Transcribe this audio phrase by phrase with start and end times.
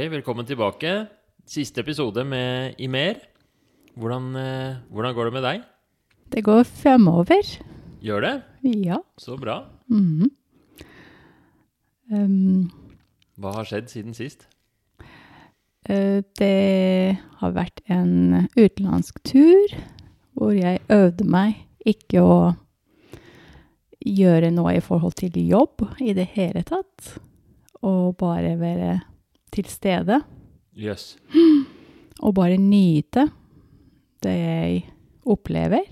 [0.00, 1.06] Velkommen tilbake.
[1.44, 3.18] Siste episode med Imer.
[3.94, 5.62] Hvordan, eh, hvordan går det med deg?
[6.32, 7.42] Det går fremover.
[8.00, 8.42] Gjør det?
[8.62, 8.96] Ja.
[9.18, 9.66] Så bra.
[9.88, 10.30] Mhm.
[12.10, 12.70] Um,
[13.38, 14.46] Hva har skjedd siden sist?
[15.88, 19.68] eh, det har vært en utenlandsk tur
[20.34, 22.56] hvor jeg øvde meg ikke å
[24.06, 27.18] gjøre noe i forhold til jobb i det hele tatt,
[27.82, 29.02] og bare være
[29.52, 30.20] til stede.
[30.76, 31.16] Yes.
[32.24, 33.28] Og bare nyte
[34.22, 34.80] det jeg
[35.30, 35.86] opplever.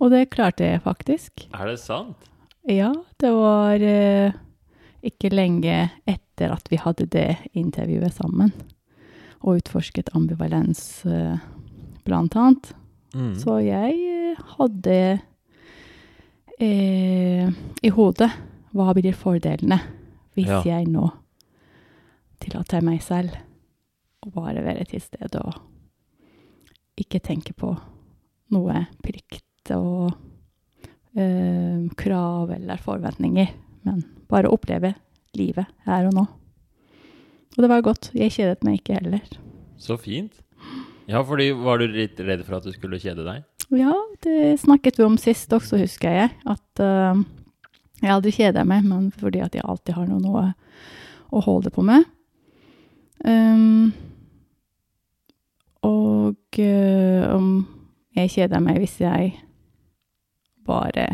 [0.00, 1.46] Og det klarte jeg faktisk.
[1.52, 2.28] Er det sant?
[2.70, 4.32] Ja, det var eh,
[5.04, 8.52] ikke lenge etter at vi hadde det intervjuet sammen,
[9.40, 11.36] og utforsket ambivalens eh,
[12.06, 12.70] blant annet.
[13.16, 13.32] Mm.
[13.40, 14.96] Så jeg eh, hadde
[16.60, 17.48] eh,
[17.82, 18.30] i hodet
[18.76, 19.80] hva blir fordelene
[20.36, 20.62] hvis Ja.
[20.64, 21.08] jeg nå
[22.40, 23.36] tillater meg selv
[24.24, 25.60] å bare være til stede og
[27.00, 27.72] ikke tenke på
[28.52, 30.10] noe plikt og
[31.16, 33.54] øh, krav eller forventninger,
[33.86, 34.92] men bare oppleve
[35.38, 36.26] livet her og nå.
[37.56, 38.10] Og det var godt.
[38.14, 39.24] Jeg kjedet meg ikke heller.
[39.80, 40.36] Så fint.
[41.10, 43.42] Ja, fordi var du litt redd for at du skulle kjede deg?
[43.74, 43.94] Ja,
[44.24, 46.30] det snakket vi om sist også, husker jeg.
[46.46, 47.22] At eh,
[48.02, 50.44] jeg aldri kjeder meg, men fordi at jeg alltid har noe, noe
[51.30, 52.06] å holde på med.
[53.24, 53.92] Um,
[55.84, 57.66] og eh, om
[58.16, 59.34] jeg kjeder meg hvis jeg
[60.66, 61.06] bare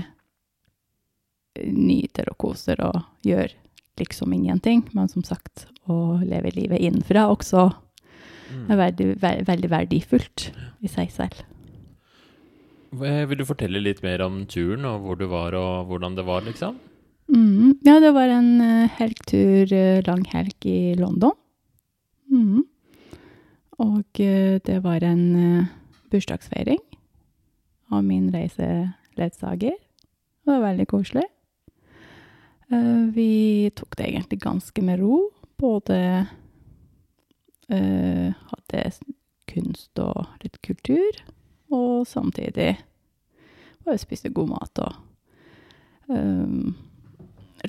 [1.67, 3.55] nyter og koser og gjør
[3.99, 4.85] liksom ingenting.
[4.95, 7.71] Men som sagt, å leve livet innenfra også
[8.47, 8.71] Mm.
[8.71, 10.51] er veldig, ve veldig verdifullt
[10.85, 11.41] i seg selv.
[12.95, 16.25] Eh, Vil du fortelle litt mer om turen, og hvor du var, og hvordan det
[16.27, 16.79] var, liksom?
[17.27, 21.35] Mm, ja, det var en uh, helgtur, uh, lang helg i London.
[22.33, 22.65] Mm.
[23.85, 25.73] Og eh, det var en uh,
[26.11, 26.81] bursdagsfeiring
[27.93, 29.77] av min reiseledsager.
[29.77, 31.27] Det var veldig koselig.
[32.71, 35.21] Eh, vi tok det egentlig ganske med ro.
[35.59, 35.99] Både
[37.71, 38.83] eh, hadde
[39.47, 41.21] kunst og litt kultur,
[41.73, 42.75] og samtidig
[43.87, 44.97] bare spiste god mat og
[46.11, 46.75] um,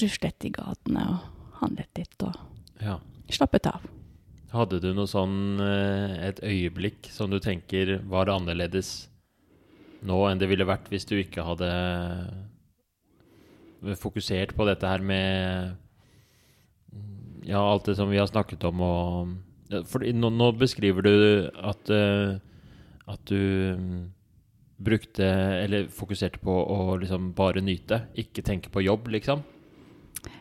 [0.01, 2.33] ruslet i gatene og handlet litt og
[2.81, 2.97] Ja.
[3.29, 3.85] slappet av.
[4.53, 9.09] Hadde du noe sånn eh, et øyeblikk som du tenker var annerledes
[10.07, 11.69] nå enn det ville vært hvis du ikke hadde
[13.97, 15.73] fokusert på dette her med
[16.93, 21.15] mm, Ja, alt det som vi har snakket om og For nå, nå beskriver du
[21.51, 22.37] at eh,
[23.07, 23.99] at du mm,
[24.77, 25.27] brukte
[25.63, 29.43] Eller fokuserte på å liksom bare nyte, ikke tenke på jobb, liksom.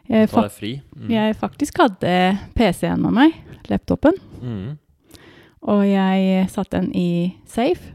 [0.08, 0.72] Jeg, fri.
[0.96, 1.08] Mm.
[1.10, 2.12] jeg faktisk hadde
[2.54, 3.38] PC-en med meg,
[3.68, 4.78] laptopen, Mm.
[5.66, 7.92] og jeg satte den i safe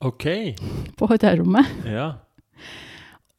[0.00, 0.24] OK.
[0.96, 1.66] på hotellrommet.
[1.86, 2.12] Ja.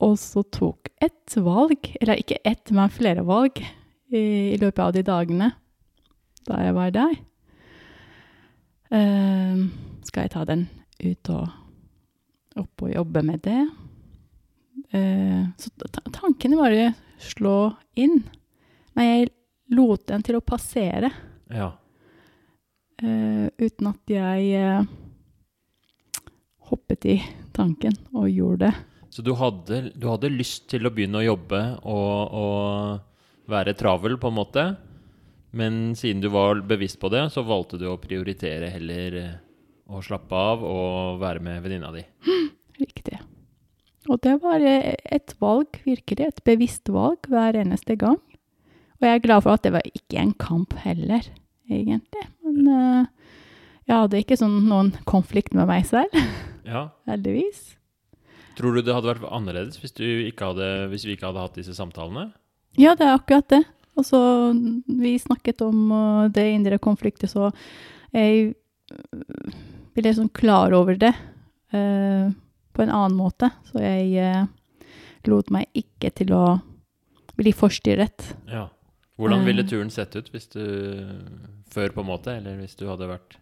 [0.04, 3.60] Og så tok ett valg, eller ikke ett, men flere valg,
[4.14, 5.52] i, i løpet av de dagene
[6.46, 7.14] da jeg var der.
[8.94, 9.64] Uh,
[10.06, 10.68] skal jeg ta den
[11.02, 11.48] ut og
[12.62, 13.62] opp og jobbe med det?
[14.94, 16.92] Uh, så ta tankene bare
[17.24, 17.58] slå
[18.00, 18.22] inn.
[18.94, 19.32] Men jeg
[19.74, 21.12] lot den til å passere,
[21.54, 21.72] ja.
[23.04, 24.86] Uh, uten at jeg uh,
[26.70, 27.16] hoppet i
[27.56, 28.74] tanken og gjorde det.
[29.14, 34.18] Så du hadde, du hadde lyst til å begynne å jobbe og, og være travel,
[34.22, 34.64] på en måte.
[35.54, 39.36] Men siden du var bevisst på det, så valgte du å prioritere heller eh,
[39.86, 42.02] å slappe av og være med venninna di.
[44.12, 46.28] Og det var eh, et valg, virkelig.
[46.28, 48.20] Et bevisst valg hver eneste gang.
[49.00, 51.26] Og jeg er glad for at det var ikke en kamp heller,
[51.72, 52.26] egentlig.
[52.44, 53.06] Men uh,
[53.88, 56.14] jeg hadde ikke sånn noen konflikt med meg selv,
[56.70, 56.88] Ja.
[57.10, 57.74] heldigvis.
[58.56, 59.96] Tror du det hadde vært annerledes hvis,
[60.40, 62.30] hadde, hvis vi ikke hadde hatt disse samtalene?
[62.80, 63.64] Ja, det er akkurat det.
[64.00, 64.20] Og så
[64.88, 67.52] vi snakket om uh, det indre konfliktet, så
[68.14, 68.54] jeg
[69.98, 71.12] ble sånn klar over det
[71.74, 72.30] eh,
[72.74, 73.52] på en annen måte.
[73.70, 74.46] Så jeg eh,
[75.30, 76.46] lot meg ikke til å
[77.38, 78.34] bli forstyrret.
[78.52, 78.68] Ja.
[79.18, 79.70] Hvordan ville Eh.
[79.70, 80.64] turen sett ut hvis du
[81.70, 83.38] Før, på en måte, eller hvis du hadde vært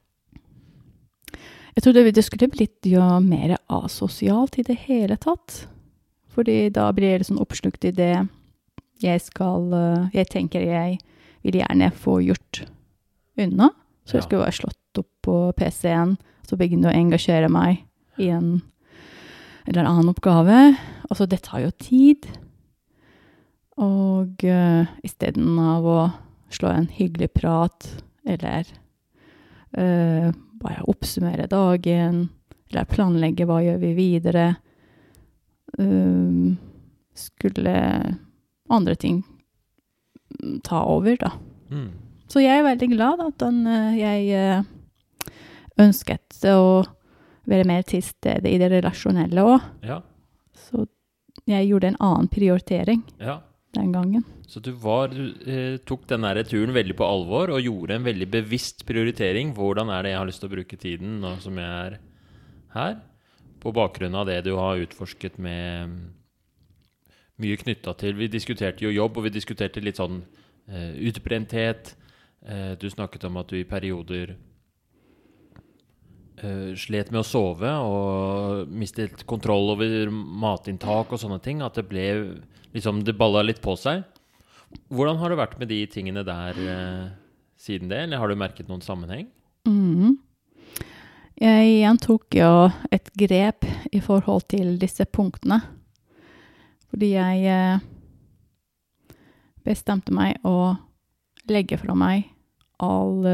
[1.75, 5.67] Jeg trodde det skulle blitt jo mer asosialt i det hele tatt.
[6.31, 8.27] Fordi da blir jeg litt sånn oppslukt i det
[9.01, 10.99] jeg skal eh, Jeg tenker jeg
[11.43, 12.65] vil gjerne få gjort
[13.37, 13.71] unna.
[14.05, 17.85] Så jeg skulle være slått opp på PC-en, så begynne å engasjere meg
[18.19, 18.61] i en
[19.65, 20.59] eller annen oppgave.
[21.09, 22.27] Altså, det tar jo tid.
[23.81, 25.99] Og uh, isteden av å
[26.51, 27.87] slå en hyggelig prat,
[28.27, 28.67] eller
[29.77, 30.29] uh,
[30.61, 32.25] bare oppsummere dagen,
[32.71, 34.49] eller planlegge hva gjør vi videre.
[35.79, 36.51] uh,
[37.21, 37.75] skulle
[38.71, 39.23] andre ting
[40.63, 41.31] ta over, da.
[41.71, 41.89] Mm.
[42.31, 44.63] Så jeg er veldig glad at den, eh, jeg eh,
[45.81, 46.83] ønsket å
[47.49, 49.69] være mer til stede i det relasjonelle òg.
[49.85, 50.01] Ja.
[50.57, 50.85] Så
[51.49, 53.39] jeg gjorde en annen prioritering ja.
[53.75, 54.25] den gangen.
[54.51, 58.27] Så du, var, du eh, tok denne turen veldig på alvor og gjorde en veldig
[58.33, 59.53] bevisst prioritering.
[59.55, 61.97] Hvordan er det jeg har lyst til å bruke tiden nå som jeg er
[62.75, 62.99] her?
[63.61, 65.97] På bakgrunn av det du har utforsket med mm,
[67.41, 70.19] mye knytta til Vi diskuterte jo jobb, og vi diskuterte litt sånn
[70.67, 71.95] eh, utbrenthet.
[72.41, 74.35] Eh, du snakket om at du i perioder
[76.45, 81.61] eh, slet med å sove og mistet kontroll over matinntak og sånne ting.
[81.65, 82.07] At det ble
[82.71, 84.05] liksom Det balla litt på seg.
[84.87, 87.09] Hvordan har det vært med de tingene der uh,
[87.59, 89.25] siden det, eller har du merket noen sammenheng?
[89.67, 90.15] Mm.
[91.41, 95.59] Jeg igjen tok jo et grep i forhold til disse punktene.
[96.93, 97.83] Fordi jeg eh,
[99.67, 100.77] bestemte meg å
[101.51, 102.29] legge fra meg
[102.79, 103.27] all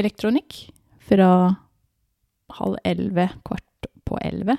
[0.00, 0.62] elektronikk
[1.08, 1.28] fra
[2.50, 4.58] halv elleve, kvart på elleve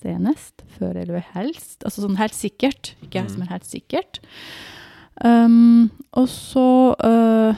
[0.00, 0.62] senest.
[0.78, 1.84] Før elleve helst.
[1.84, 2.94] Altså sånn helt sikkert.
[3.04, 3.30] Ikke Mhm.
[3.30, 4.20] som er helt sikkert.
[5.22, 7.54] Um, og så uh,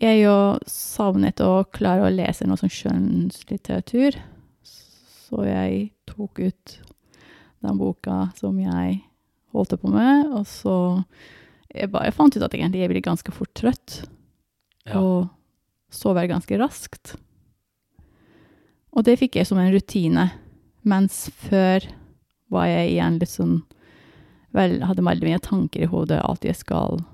[0.00, 4.16] Jeg jo savnet å klare å lese noe sånn skjønnslitteratur.
[4.64, 6.78] Så jeg tok ut
[7.62, 9.02] den boka som jeg
[9.52, 11.04] holdt på med, og så
[11.74, 14.08] jeg, bare, jeg fant ut at egentlig jeg ble ganske fort trøtt,
[14.86, 14.98] Ja.
[14.98, 15.28] og
[15.92, 17.16] sover ganske raskt.
[18.96, 20.30] Og det fikk jeg som en rutine,
[20.82, 21.84] mens før
[22.50, 23.60] var jeg igjen litt sånn
[24.50, 27.04] Vel, hadde veldig mye tanker i hodet, alt jeg skal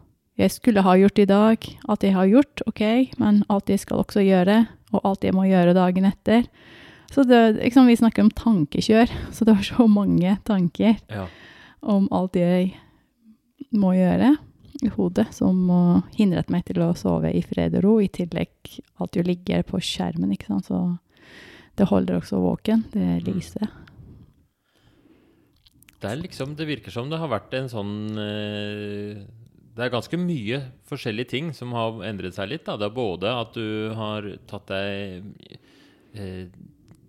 [0.40, 2.82] Jeg skulle ha gjort i dag, alt jeg har gjort, OK,
[3.20, 4.62] men alt jeg skal også gjøre,
[4.94, 6.46] og alt jeg må gjøre dagen etter.
[7.12, 11.26] Så det, liksom, vi snakker om tankekjør, så det var så mange tanker ja.
[11.84, 12.72] om alt jeg
[13.76, 14.34] må gjøre
[14.84, 15.56] i hodet, som
[16.16, 17.96] hindret meg til å sove i fred og ro.
[18.04, 20.82] I tillegg alt jo ligger på skjermen, ikke sant, så
[21.76, 23.68] det holder også våken, det lyset.
[26.00, 29.24] Det er liksom Det virker som det har vært en sånn eh,
[29.76, 32.66] Det er ganske mye forskjellige ting som har endret seg litt.
[32.68, 32.76] Da.
[32.80, 35.52] Det er både at du har tatt deg
[36.16, 36.48] eh,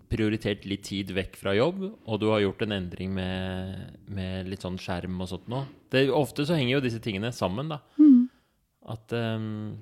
[0.07, 4.63] Prioritert litt tid vekk fra jobb, og du har gjort en endring med, med litt
[4.63, 5.65] sånn skjerm og sånt nå.
[5.91, 7.81] Det, ofte så henger jo disse tingene sammen, da.
[7.99, 8.29] Mm.
[8.87, 9.75] At um,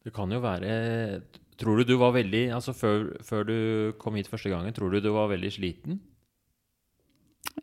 [0.00, 0.72] Det kan jo være
[1.58, 3.56] Tror du du var veldig Altså før, før du
[3.98, 5.98] kom hit første gangen, tror du du var veldig sliten?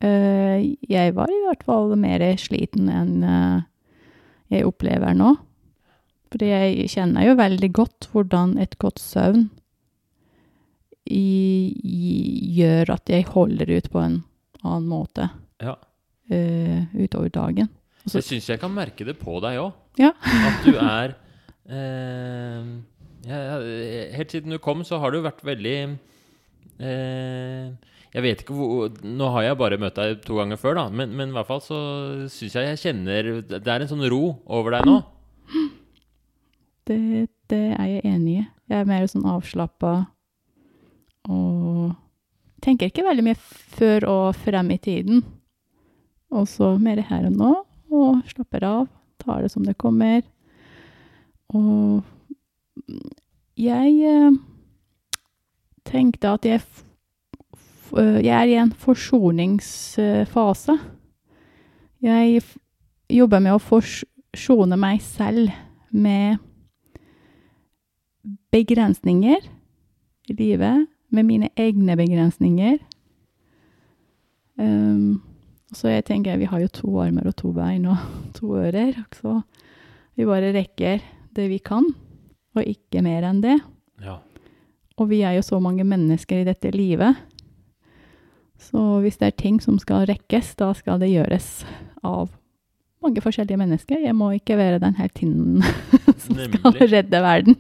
[0.04, 3.62] Eh, jeg var i hvert fall mer sliten enn eh,
[4.52, 5.36] jeg opplever nå.
[6.34, 9.46] Fordi jeg kjenner jo veldig godt hvordan et godt søvn
[11.06, 14.16] gjør at jeg holder ut på en
[14.66, 15.28] annen måte
[15.62, 15.76] Ja.
[16.32, 17.70] eh, utover dagen.
[18.06, 19.74] Også, Jeg syns jeg kan merke det på deg òg.
[19.98, 20.12] Ja.
[20.22, 21.16] At du er
[21.70, 22.66] eh,
[23.26, 23.58] ja, ja,
[24.16, 25.76] Helt siden du kom, så har du vært veldig
[26.80, 27.66] eh,
[28.16, 31.16] Jeg vet ikke hvor Nå har jeg bare møtt deg to ganger før, da, men,
[31.18, 31.80] men i hvert fall så
[32.32, 35.00] syns jeg jeg kjenner Det er en sånn ro over deg nå.
[36.86, 37.00] Det,
[37.50, 38.44] det er jeg enig i.
[38.70, 39.94] Jeg er mer sånn avslappa
[41.34, 41.96] og
[42.62, 43.38] tenker ikke veldig mye
[43.78, 45.24] før og frem i tiden.
[46.34, 47.52] Og så mer her og nå,
[47.94, 48.88] og slapper av.
[49.22, 50.22] Tar det som det kommer.
[51.54, 52.04] Og
[53.58, 54.32] jeg eh,
[55.86, 56.84] tenkte at jeg, f
[57.96, 60.74] jeg er i en forsoningsfase.
[62.02, 62.42] Jeg
[63.10, 65.50] jobber med å forsone meg selv
[65.96, 66.38] med
[68.52, 69.40] begrensninger
[70.30, 72.78] i livet, med mine egne begrensninger.
[74.58, 75.22] Um,
[75.76, 78.00] så jeg tenker vi har jo to armer og to bein og
[78.38, 79.42] to ører, så
[80.16, 81.04] vi bare rekker
[81.36, 81.88] det vi kan,
[82.56, 83.58] og ikke mer enn det.
[84.04, 84.20] Ja.
[84.96, 87.20] Og vi er jo så mange mennesker i dette livet.
[88.62, 91.66] Så hvis det er ting som skal rekkes, da skal det gjøres
[92.06, 92.32] av
[93.04, 94.02] mange forskjellige mennesker.
[94.02, 95.64] Jeg må ikke være den heltinnen
[96.24, 97.60] som skal redde verden.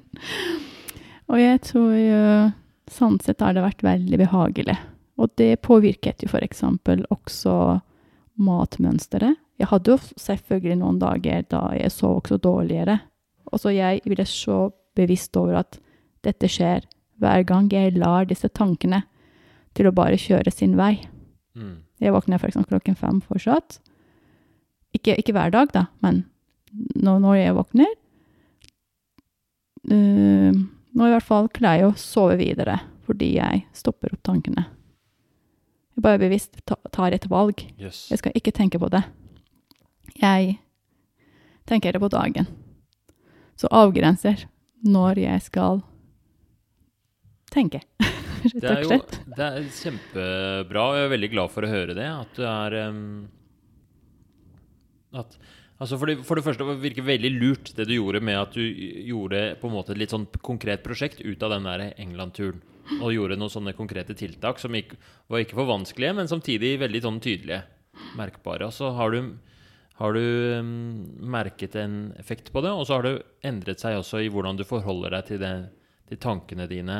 [1.29, 2.21] Og jeg tror jo
[2.91, 4.77] sånn sett har det vært veldig behagelig.
[5.19, 7.79] Og det påvirket jo eksempel også
[8.35, 9.39] matmønsteret.
[9.55, 12.97] Jeg hadde jo selvfølgelig noen dager da jeg så også dårligere.
[13.51, 15.79] Og så jeg ble så bevisst over at
[16.25, 16.85] dette skjer
[17.21, 19.03] hver gang jeg lar disse tankene
[19.75, 20.97] til å bare kjøre sin vei.
[21.55, 21.83] Mm.
[22.03, 23.79] Jeg våkner eksempel klokken fem fortsatt.
[24.95, 26.23] Ikke, ikke hver dag, da, men
[26.75, 27.91] når, når jeg våkner
[29.91, 30.55] uh,
[30.95, 34.63] Nå i hvert fall klarer jeg å sove videre fordi jeg stopper opp tankene.
[35.93, 37.61] Jeg bare bevisst tar et valg.
[37.77, 38.07] Yes.
[38.09, 39.03] Jeg skal ikke tenke på det.
[40.17, 40.55] Jeg
[41.69, 42.47] tenker det på dagen.
[43.59, 44.47] Så avgrenser
[44.85, 45.83] når jeg skal
[47.53, 47.81] tenke,
[48.45, 48.97] Det er jo
[49.33, 52.05] det er kjempebra, og jeg er veldig glad for å høre det.
[52.05, 52.99] At du er um,
[55.15, 55.37] at,
[55.79, 58.53] altså for, det, for det første det virker veldig lurt det du gjorde med at
[58.53, 62.61] du gjorde på en måte et litt sånn konkret prosjekt ut av den der England-turen.
[62.99, 64.99] Og gjorde noen sånne konkrete tiltak som ikke,
[65.31, 67.63] var ikke for vanskelige, men samtidig veldig sånn tydelige.
[68.19, 68.67] Merkbare.
[68.67, 69.31] Og så har du,
[69.95, 70.61] har du
[71.23, 73.15] merket en effekt på det, og så har det
[73.47, 75.51] endret seg også i hvordan du forholder deg til, det,
[76.09, 76.97] til tankene dine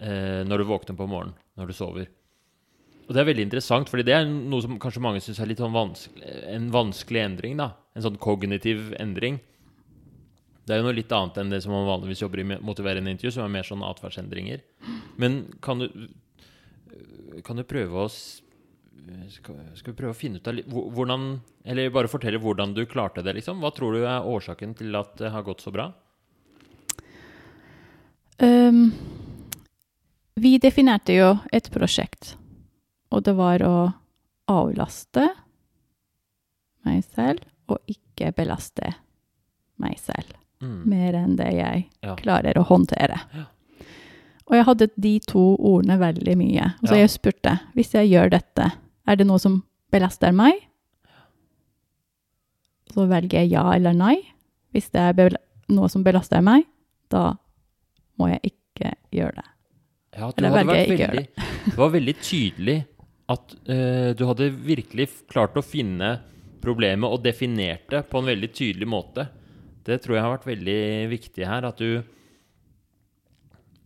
[0.00, 2.10] eh, når du våkner på morgenen, når du sover.
[3.08, 5.62] Og det er veldig interessant, fordi det er noe som kanskje mange syns er litt
[5.62, 7.56] sånn vanskelig, en vanskelig endring.
[7.58, 9.40] da, En sånn kognitiv endring.
[10.62, 13.32] Det er jo noe litt annet enn det som man vanligvis jobber i motiverende intervju,
[13.34, 14.62] som er mer sånn atferdsendringer.
[15.18, 15.88] Men kan du,
[17.42, 18.12] kan du prøve å
[19.30, 23.22] skal, skal vi prøve å finne ut av hvordan Eller bare fortelle hvordan du klarte
[23.22, 23.60] det, liksom?
[23.60, 25.90] Hva tror du er årsaken til at det har gått så bra?
[28.40, 28.92] Um,
[30.40, 32.34] vi definerte jo et prosjekt,
[33.12, 33.74] og det var å
[34.48, 35.26] avlaste
[36.88, 38.94] meg selv og ikke belaste
[39.80, 40.84] meg selv Mm.
[40.88, 42.14] mer enn det jeg Ja.
[42.16, 43.18] klarer å håndtere.
[43.32, 43.44] Ja.
[44.46, 46.74] Og jeg hadde de to ordene veldig mye.
[46.82, 47.06] Og så Ja.
[47.06, 48.72] jeg spurte hvis jeg gjør dette,
[49.08, 49.60] er det noe som
[49.92, 50.58] belaster meg?
[52.90, 54.16] Så velger jeg ja eller nei.
[54.74, 55.38] Hvis det er
[55.70, 56.66] noe som belaster meg,
[57.10, 57.34] da
[58.20, 59.48] må jeg ikke gjøre det.
[60.18, 61.26] Ja, du hadde vært jeg ikke veldig,
[61.70, 62.78] det var veldig tydelig
[63.30, 66.16] at uh, du hadde virkelig klart å finne
[66.60, 69.28] problemet og definert det på en veldig tydelig måte.
[69.86, 70.80] Det tror jeg har vært veldig
[71.12, 71.66] viktig her.
[71.70, 72.02] At du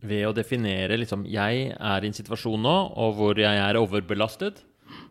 [0.05, 4.59] ved å definere liksom Jeg er i en situasjon nå og hvor jeg er overbelastet.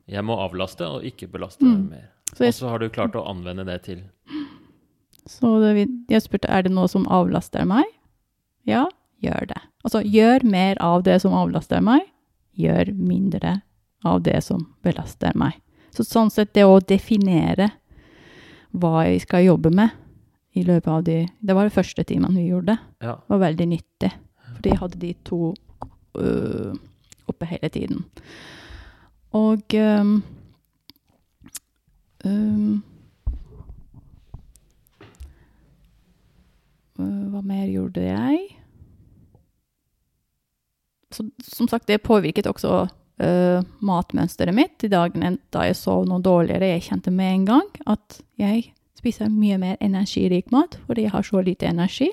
[0.09, 1.89] Jeg må avlaste og ikke belaste Mm.
[1.91, 2.11] mer.
[2.35, 4.03] Og så har du klart å anvende det til
[5.27, 7.85] så det, jeg spurte er det noe som avlaster meg.
[8.69, 8.87] Ja,
[9.23, 9.61] gjør det.
[9.85, 12.03] Altså gjør mer av det som avlaster meg.
[12.59, 13.63] Gjør mindre
[14.05, 15.55] av det som belaster meg.
[15.97, 17.71] Så sånn sett det å definere
[18.75, 19.91] hva jeg skal jobbe med
[20.55, 22.79] i løpet av de Det var de første timen vi gjorde.
[23.01, 23.17] Ja.
[23.29, 24.13] var veldig nyttig.
[24.57, 25.55] Fordi jeg hadde de to
[26.19, 26.75] øh,
[27.29, 28.05] oppe hele tiden.
[29.35, 30.17] Og um,
[32.25, 32.75] øh,
[36.95, 38.39] Hva mer gjorde jeg?
[41.11, 46.19] Så, som sagt, det påvirket også Uh, matmønsteret mitt de dagene da jeg sov noe
[46.19, 46.73] dårligere.
[46.73, 48.65] Jeg kjente med en gang at jeg
[48.99, 52.09] spiser mye mer energirik mat fordi jeg har så lite energi.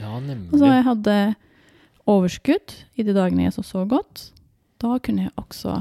[0.00, 0.10] ja,
[0.50, 1.16] Og så jeg hadde
[2.10, 4.32] overskudd i de dagene jeg så så godt.
[4.82, 5.76] Da kunne jeg også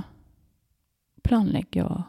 [1.25, 2.03] planlegge og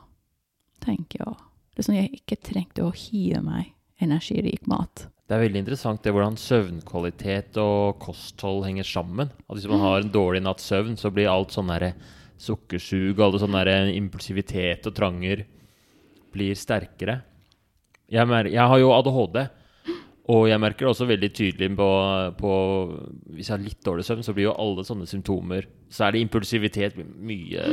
[0.84, 1.46] tenke og
[1.78, 3.70] liksom Jeg ikke trengte å hive meg
[4.04, 5.06] energirik mat.
[5.30, 9.30] Det er veldig interessant det hvordan søvnkvalitet og kosthold henger sammen.
[9.46, 11.92] At Hvis man har en dårlig natts søvn, så blir alt sånn derre
[12.40, 15.44] sukkersug, alle sånne derre impulsivitet og tranger
[16.34, 17.20] blir sterkere.
[18.10, 19.38] Jeg, jeg har jo ADHD,
[20.34, 21.90] og jeg merker det også veldig tydelig på,
[22.38, 22.52] på
[23.34, 26.22] Hvis jeg har litt dårlig søvn, så blir jo alle sånne symptomer Så er det
[26.22, 27.64] impulsivitet mye,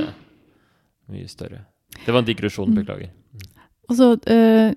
[1.10, 1.66] mye større.
[2.06, 2.76] Det var en digresjon, Mm.
[2.82, 3.10] beklager.
[3.90, 4.74] Og så uh,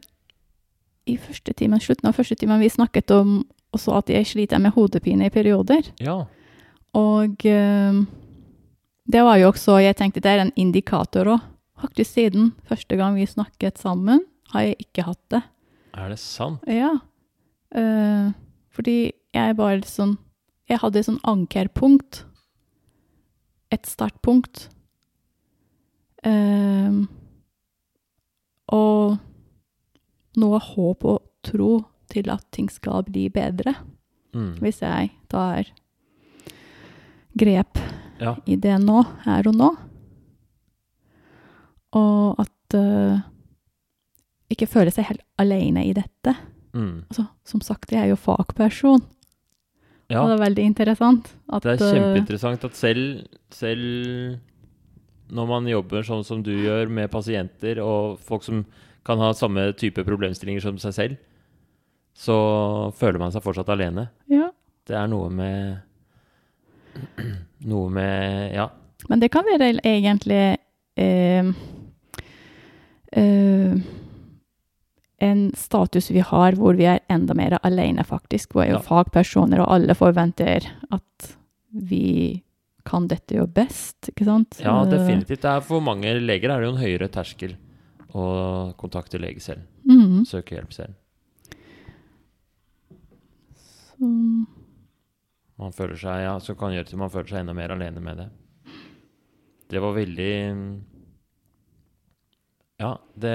[1.07, 3.41] i første timen, slutten av første timen vi snakket om
[3.75, 5.83] også at jeg sliter med hodepine i perioder.
[6.01, 6.25] Ja.
[6.95, 8.05] Og uh,
[9.11, 11.41] det var jo også Jeg tenkte det er en indikator òg.
[11.81, 14.21] Faktisk siden første gang vi snakket sammen,
[14.53, 15.43] har jeg ikke hatt det.
[15.95, 16.61] Er det sant?
[16.69, 16.93] Ja.
[17.75, 18.31] Uh,
[18.71, 20.19] fordi jeg bare sånn
[20.69, 22.25] Jeg hadde et sånn ankerpunkt.
[23.73, 24.69] Et startpunkt.
[26.25, 26.91] Eh,
[28.73, 29.19] og
[30.41, 31.71] noe håp og tro
[32.11, 33.75] til at ting skal bli bedre,
[34.35, 34.59] Mm.
[34.63, 35.65] hvis jeg tar
[37.37, 37.79] grep
[38.21, 38.37] Ja.
[38.47, 39.71] i det nå, her og nå.
[41.93, 43.19] Og at uh,
[44.51, 46.37] ikke føle seg helt alene i dette.
[46.75, 47.05] Mm.
[47.11, 49.03] Altså, som sagt, jeg er jo fagperson,
[50.11, 50.23] Ja.
[50.23, 54.39] og det er veldig interessant at Det er eh, kjempeinteressant at selv, selv
[55.31, 58.65] når man jobber sånn som du gjør med pasienter og folk som
[59.07, 61.17] kan ha samme type problemstillinger som seg selv,
[62.15, 62.35] så
[62.99, 64.09] føler man seg fortsatt alene.
[64.29, 64.51] Ja,
[64.87, 65.81] Det er noe med
[67.65, 68.69] Noe med Ja.
[69.09, 70.57] men det kan være egentlig
[70.97, 71.53] eh,
[73.13, 73.75] eh,
[75.21, 78.53] en status vi har hvor vi er enda mer alene, faktisk.
[78.53, 78.83] Hvor er jo Ja.
[78.83, 81.37] fagpersoner, og alle forventer at
[81.73, 82.43] vi
[82.85, 84.59] kan dette jo best, ikke sant?
[84.63, 85.43] Ja, Eh, definitivt.
[85.43, 87.57] Det er For mange leger er det jo en høyere terskel
[88.15, 89.63] å kontakte lege selv.
[89.87, 90.25] Mm.
[90.27, 90.95] Søke hjelp selv.
[93.55, 94.11] Så,
[95.61, 98.17] Man føler seg, ja, så kan gjøre til man føler seg enda mer alene med
[98.23, 98.29] det.
[99.71, 100.31] Det var veldig
[102.81, 103.35] Ja, det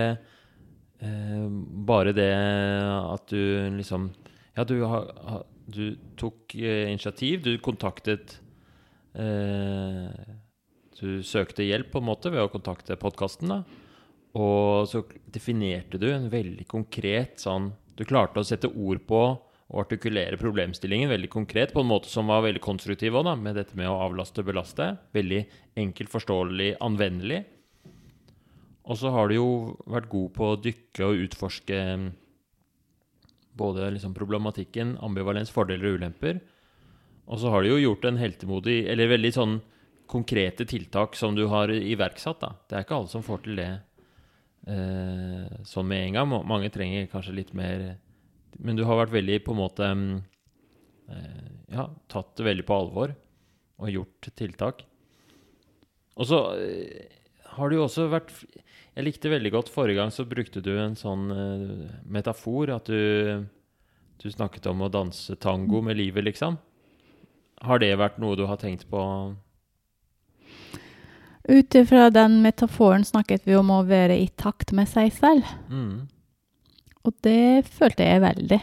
[0.99, 1.45] eh,
[1.87, 4.09] Bare det at du liksom
[4.57, 7.43] Ja, du, har, du tok eh, initiativ.
[7.43, 8.39] Du kontaktet
[9.15, 13.53] Du søkte hjelp på en måte ved å kontakte podkasten.
[14.35, 19.21] Og så definerte du en veldig konkret sånn Du klarte å sette ord på
[19.65, 23.77] og artikulere problemstillingen veldig konkret på en måte som var veldig konstruktiv også, med dette
[23.77, 24.91] med å avlaste og belaste.
[25.15, 25.41] Veldig
[25.81, 27.39] enkelt, forståelig, anvendelig.
[28.85, 29.47] Og så har du jo
[29.89, 32.05] vært god på å dykke og utforske mm,
[33.57, 36.43] både liksom problematikken, ambivalens, fordeler og ulemper.
[37.25, 39.57] Og så har du jo gjort en heltemodig, eller veldig sånn
[40.09, 42.39] konkrete tiltak som du har iverksatt.
[42.41, 42.53] da.
[42.69, 43.71] Det er ikke alle som får til det
[44.69, 46.35] eh, sånn med en gang.
[46.45, 47.95] Mange trenger kanskje litt mer
[48.55, 49.87] Men du har vært veldig på en måte
[51.09, 53.15] eh, Ja, tatt det veldig på alvor
[53.75, 54.85] og gjort tiltak.
[56.15, 57.09] Og så eh,
[57.57, 58.31] har du jo også vært
[58.95, 63.49] Jeg likte veldig godt forrige gang så brukte du en sånn eh, metafor at du
[64.21, 66.55] du snakket om å danse tango med livet, liksom.
[67.61, 69.01] Har det vært noe du har tenkt på?
[71.45, 75.45] Ut ifra den metaforen snakket vi om å være i takt med seg selv.
[75.69, 76.07] Mm.
[77.05, 78.59] Og det følte jeg veldig.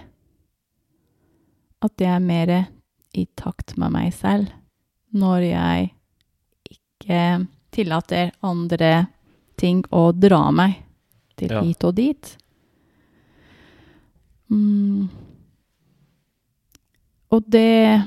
[1.82, 2.52] At jeg er mer
[3.14, 4.50] i takt med meg selv
[5.12, 5.90] når jeg
[6.72, 8.92] ikke tillater andre
[9.60, 10.78] ting å dra meg
[11.36, 11.62] til Ja.
[11.62, 12.36] hit og dit.
[14.50, 15.08] Mm.
[17.30, 18.02] Og det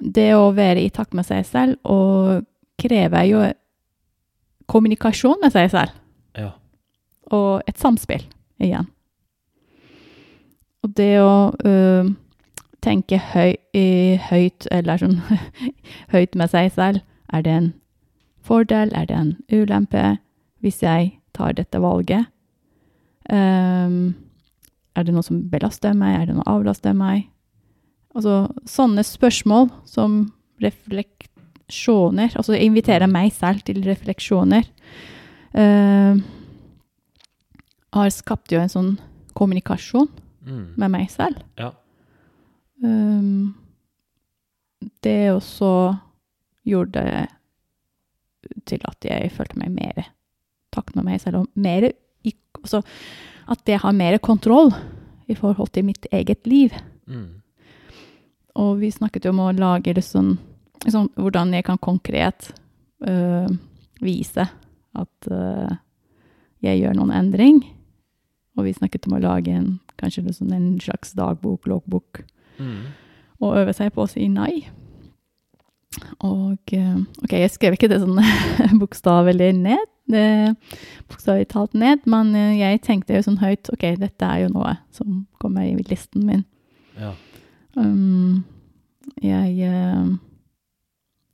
[0.00, 2.46] Det å være i takt med seg selv og
[2.80, 3.42] krever jo
[4.70, 5.90] kommunikasjon med seg selv
[6.38, 6.52] Ja.
[7.30, 8.24] og et samspill
[8.60, 8.88] igjen.
[10.82, 12.08] Og det å uh,
[12.80, 15.18] tenke høy, i, høyt, eller sånn
[16.14, 17.70] høyt med seg selv, er det en
[18.40, 20.16] fordel, er det en ulempe
[20.64, 22.30] hvis jeg tar dette valget?
[23.30, 24.16] Um,
[24.96, 27.28] er det noe som belaster meg, er det noe avlaster meg?
[28.14, 34.68] Altså sånne spørsmål som refleksjoner, altså inviterer meg selv til refleksjoner,
[35.50, 36.14] Uh,
[37.90, 38.90] har skapt jo en sånn
[39.34, 40.06] kommunikasjon
[40.46, 40.74] Mm.
[40.76, 41.40] med meg selv.
[41.58, 41.72] Ja.
[42.82, 43.54] Um,
[45.04, 45.96] det også
[46.64, 47.26] gjorde det
[48.66, 50.06] til at jeg følte meg mer
[50.72, 51.90] takknemlig med meg selv, og mer
[52.60, 52.82] altså,
[53.50, 54.72] at jeg har mer kontroll
[55.28, 56.74] i forhold til mitt eget liv.
[57.06, 57.42] Mm.
[58.56, 60.38] Og vi snakket jo om å lage det sånn,
[60.84, 62.50] liksom, hvordan jeg kan konkret
[63.06, 63.46] øh,
[64.02, 64.48] vise
[64.98, 65.70] at øh,
[66.62, 67.60] jeg gjør noen endring.
[68.58, 72.24] Og vi snakket om å lage en, kanskje det sånn en slags dagbok, logbok,
[72.60, 72.90] Mm.
[73.40, 74.66] og øve seg på å si nei.
[76.22, 78.18] Og øh, ok, jeg skrev ikke det sånn
[78.82, 80.52] bokstavelig ned, det-
[81.08, 84.76] bokstavelig talt ned, men øh, jeg tenkte jo sånn høyt, ok, dette er jo noe
[84.94, 86.44] som kommer i listen min.
[87.00, 87.14] Ja.
[87.76, 88.44] Um,
[89.22, 90.06] jeg eh,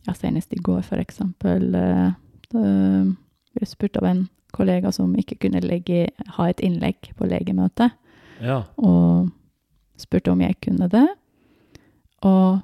[0.07, 2.13] Ja, senest i går, for eksempel, eh,
[2.53, 4.21] da ble jeg spurt av en
[4.55, 7.97] kollega som ikke kunne legge, ha et innlegg på legemøtet,
[8.39, 8.61] ja.
[8.79, 9.33] og
[9.99, 11.09] spurte om jeg kunne det.
[12.23, 12.63] Og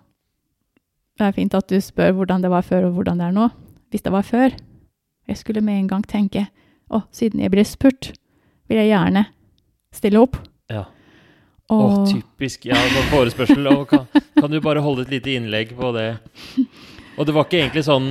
[1.19, 3.49] det er fint at du spør hvordan det var før, og hvordan det er nå.
[3.91, 4.55] Hvis det var før,
[5.29, 6.47] jeg skulle med en gang tenke
[6.93, 8.13] å, siden jeg ble spurt,
[8.71, 9.27] vil jeg gjerne
[9.93, 10.39] stille opp.
[10.73, 10.87] Ja.
[11.73, 12.67] Å, oh, typisk.
[12.69, 13.69] Ja, sånn forespørsel.
[13.73, 14.07] Og kan,
[14.37, 16.11] kan du bare holde et lite innlegg på det?
[17.21, 18.07] Og det var ikke egentlig sånn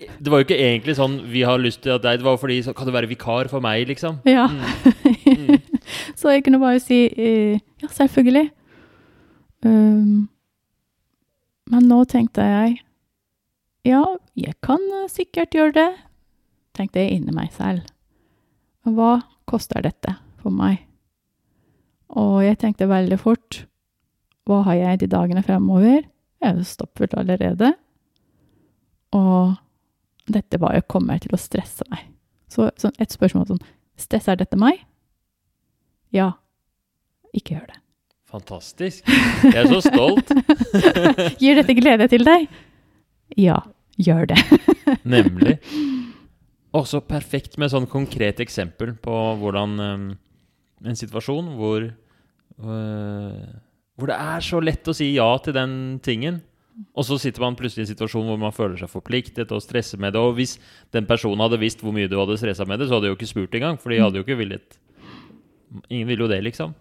[0.00, 2.54] Det var jo ikke egentlig sånn vi har lyst til at deg Det var fordi
[2.64, 4.22] så, Kan du være vikar for meg, liksom?
[4.28, 4.48] Ja.
[4.48, 4.62] Mm.
[5.26, 5.58] Mm.
[6.16, 8.46] Så jeg kunne bare si eh, ja, selvfølgelig.
[9.66, 10.28] Um,
[11.68, 12.76] men nå tenkte jeg
[13.86, 14.02] ja,
[14.38, 15.90] jeg kan sikkert gjøre det,
[16.78, 17.84] tenkte jeg inni meg selv.
[18.86, 20.85] Hva koster dette for meg?
[22.14, 23.64] Og jeg tenkte veldig fort
[24.46, 26.04] hva har jeg de dagene fremover?
[26.38, 27.72] Jeg er jo stappfull allerede.
[29.16, 29.56] Og
[30.30, 32.04] dette var jo kommer til å stresse meg.
[32.50, 33.64] Så sånn, et spørsmål sånn
[33.96, 34.82] Stresser dette meg?
[36.12, 36.34] Ja.
[37.32, 37.78] Ikke gjør det.
[38.28, 39.06] Fantastisk.
[39.08, 40.32] Jeg er så stolt.
[41.42, 42.44] Gir dette glede til deg?
[43.40, 43.62] Ja,
[43.96, 44.38] gjør det.
[45.16, 45.56] Nemlig.
[46.76, 50.06] Og så perfekt med sånn konkret eksempel på hvordan, um,
[50.84, 53.46] en situasjon hvor øh,
[53.96, 56.42] Hvor det er så lett å si ja til den tingen.
[56.92, 59.96] Og så sitter man plutselig i en situasjon hvor man føler seg forpliktet og stresser
[59.96, 60.20] med det.
[60.20, 60.58] Og hvis
[60.92, 63.16] den personen hadde visst hvor mye du hadde stressa med det, så hadde de jo
[63.16, 63.78] ikke spurt engang.
[63.80, 64.80] For de hadde jo ikke villet
[65.90, 66.76] Ingen ville jo det, liksom.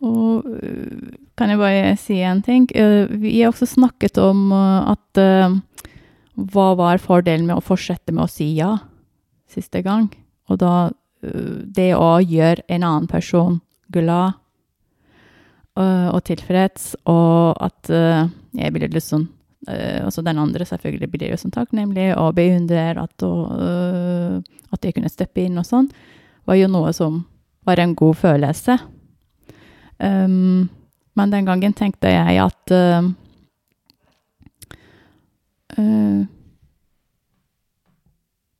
[0.00, 2.70] Og øh, kan jeg bare si en ting?
[2.74, 5.20] Øh, Vi har også snakket om at
[6.38, 8.76] hva var fordelen med å fortsette med å si ja
[9.50, 10.06] siste gang?
[10.48, 13.56] Og da det å gjøre en annen person
[13.92, 14.36] glad
[15.78, 18.28] øh, og tilfreds, og at øh,
[18.58, 19.28] jeg blir litt sånn
[19.68, 23.50] Altså den andre selvfølgelig blir jo sånn takknemlig og beundrer at, og,
[24.72, 25.90] at jeg kunne steppe inn og sånn,
[26.48, 27.18] var jo noe som
[27.68, 28.78] var en god følelse.
[29.98, 30.70] Um,
[31.18, 33.08] men den gangen tenkte jeg at uh,
[35.74, 36.20] uh,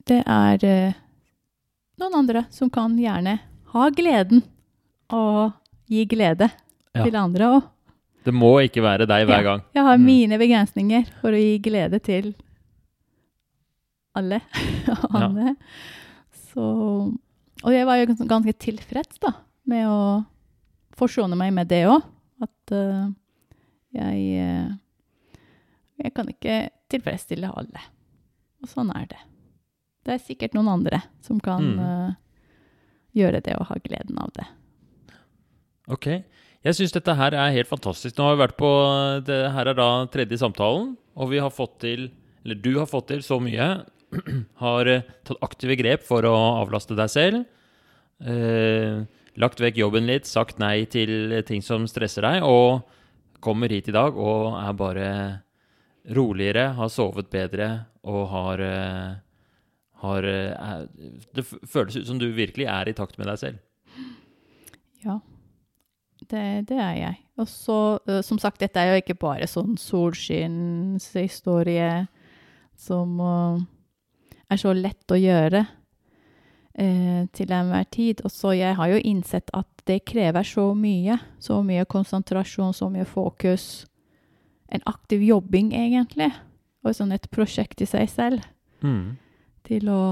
[0.08, 0.96] Det er uh,
[1.98, 3.38] noen andre som kan gjerne
[3.72, 4.42] ha gleden
[5.10, 5.52] og
[5.88, 6.50] gi glede
[6.94, 7.04] Ja.
[7.04, 7.62] til andre òg.
[8.24, 9.60] Det må ikke være deg hver gang.
[9.74, 10.04] Jeg har Mm.
[10.04, 12.34] mine begrensninger for å gi glede til
[14.16, 14.40] alle.
[15.14, 15.56] alle.
[16.52, 16.62] Så
[17.64, 19.32] Og jeg var jo ganske tilfreds da,
[19.66, 20.24] med å
[20.98, 22.02] forsone meg med det òg.
[22.42, 23.08] At uh,
[23.92, 24.68] jeg eh,
[25.98, 27.80] Jeg kan ikke tilfredsstille alle.
[28.62, 29.18] Og sånn er det.
[30.08, 31.78] Det er sikkert noen andre som kan Mm.
[31.84, 32.14] uh,
[33.18, 34.46] gjøre det og ha gleden av det.
[35.92, 36.06] Ok.
[36.64, 38.16] Jeg syns dette her er helt fantastisk.
[38.18, 38.70] Nå har vi vært på
[39.26, 42.08] det Her er da tredje samtalen, og vi har fått til
[42.44, 43.84] Eller du har fått til så mye.
[44.64, 47.42] Har eh, tatt aktive grep for å avlaste deg selv.
[48.24, 49.02] Eh,
[49.36, 52.86] lagt vekk jobben litt, sagt nei til ting som stresser deg, og
[53.44, 55.10] kommer hit i dag og er bare
[56.16, 57.68] roligere, har sovet bedre
[58.08, 59.12] og har eh,
[60.02, 60.86] har eh, er,
[61.34, 63.58] Det føles ut som du virkelig er i takt med deg selv.
[65.04, 65.20] Ja,
[66.28, 67.16] det, det er jeg.
[67.38, 72.06] Og så, eh, som sagt, dette er jo ikke bare sånn solskinnshistorie
[72.78, 73.58] som eh,
[74.48, 75.66] er så lett å gjøre
[76.74, 78.20] eh, til enhver tid.
[78.24, 81.14] Og så jeg har jo innsett at det krever så mye.
[81.42, 83.86] Så mye konsentrasjon, så mye fokus.
[84.68, 86.32] En aktiv jobbing, egentlig.
[86.84, 88.40] Og sånn et prosjekt i seg selv
[88.78, 89.16] Mm.
[89.66, 90.02] Til å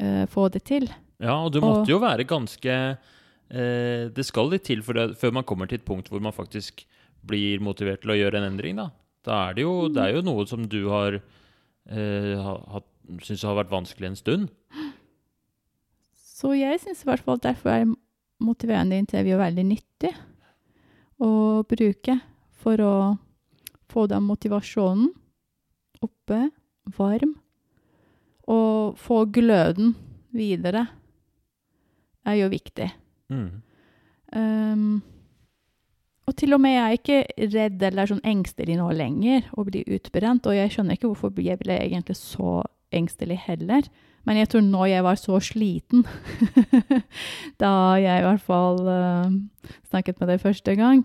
[0.00, 0.88] eh, få det til.
[1.18, 5.34] Ja, og du måtte jo være ganske eh, Det skal litt til for det, før
[5.34, 6.84] man kommer til et punkt hvor man faktisk
[7.26, 8.90] blir motivert til å gjøre en endring, da.
[9.26, 12.46] Da er det jo, det er jo noe som du har eh,
[13.24, 14.48] syns har vært vanskelig en stund.
[16.14, 17.88] Så jeg syns i hvert fall derfor er
[18.38, 20.12] motiverende intervju veldig nyttig
[21.18, 21.30] å
[21.66, 22.14] bruke
[22.62, 22.94] for å
[23.90, 25.10] få den motivasjonen
[26.04, 26.44] oppe,
[26.94, 27.34] varm,
[28.48, 29.94] og få gløden
[30.32, 30.86] videre
[32.28, 32.88] er jo viktig.
[33.32, 33.48] Mm.
[34.36, 35.02] Um,
[36.28, 39.88] og til og med jeg er ikke redd eller sånn engstelig nå lenger og blir
[39.96, 40.48] utbrent.
[40.48, 42.58] Og jeg skjønner ikke hvorfor jeg ble egentlig så
[42.92, 43.88] engstelig heller.
[44.28, 46.04] Men jeg tror nå jeg var så sliten,
[47.62, 49.30] da jeg i hvert fall uh,
[49.88, 51.04] snakket med deg første gang,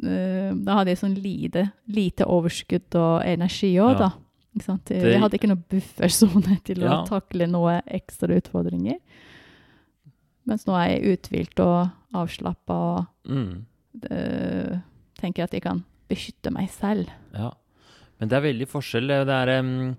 [0.00, 3.98] uh, da hadde jeg sånn lite, lite overskudd og energi òg, Ja.
[4.06, 4.10] da.
[4.56, 4.78] Ikke?
[4.84, 7.02] Det- Jeg hadde ikke noen buffersone til Ja.
[7.02, 8.98] å takle noen ekstra utfordringer.
[10.46, 13.64] Mens nå er jeg uthvilt og avslappa og Mm.
[14.10, 14.78] eh,
[15.20, 17.08] tenker at jeg kan beskytte meg selv.
[17.34, 17.52] Ja.
[18.18, 19.06] Men det er veldig forskjell.
[19.08, 19.96] Det er um,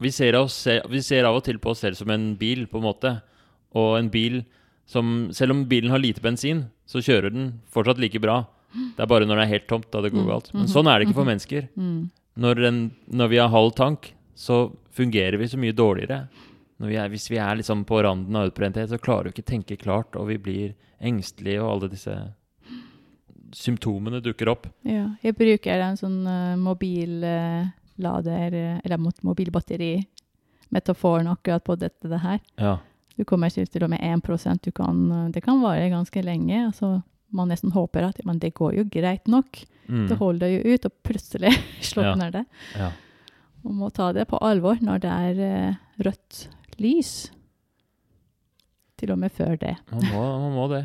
[0.00, 2.76] vi, ser oss, vi ser av og til på oss selv som en bil, på
[2.76, 3.22] en måte.
[3.74, 4.44] Og en bil
[4.84, 8.46] som Selv om bilen har lite bensin, så kjører den fortsatt like bra.
[8.96, 10.52] Det er bare når det er helt tomt, da det går Mm, galt.
[10.54, 11.32] Men mhm, sånn er det ikke for mhm.
[11.32, 11.68] mennesker.
[11.76, 12.10] Mm.
[12.34, 16.26] Når, en, når vi har halv tank, så fungerer vi så mye dårligere.
[16.82, 19.76] Vi er, hvis vi er liksom på randen av utbrenthet, så klarer vi ikke tenke
[19.78, 22.14] klart, og vi blir engstelige, og alle disse
[23.52, 24.66] symptomene dukker opp.
[24.88, 32.20] Ja, jeg bruker en sånn uh, mobillader, uh, eller mot mobilbatteri-metaforen akkurat på dette det
[32.24, 32.38] her.
[32.56, 32.78] Ja.
[33.16, 36.66] Du kommer til og med 1% du kan, eh, Det kan vare ganske lenge.
[36.66, 39.62] altså Man nesten håper at men det går jo greit nok.
[39.88, 40.06] Mm.
[40.08, 41.52] Det holder jo ut, og plutselig
[41.92, 42.44] slukner det.
[42.78, 42.92] ja.
[43.62, 46.46] Man må ta det på alvor når det er eh, rødt
[46.82, 47.30] lys.
[48.98, 49.76] Til og med før det.
[49.92, 50.82] Man må, man må det.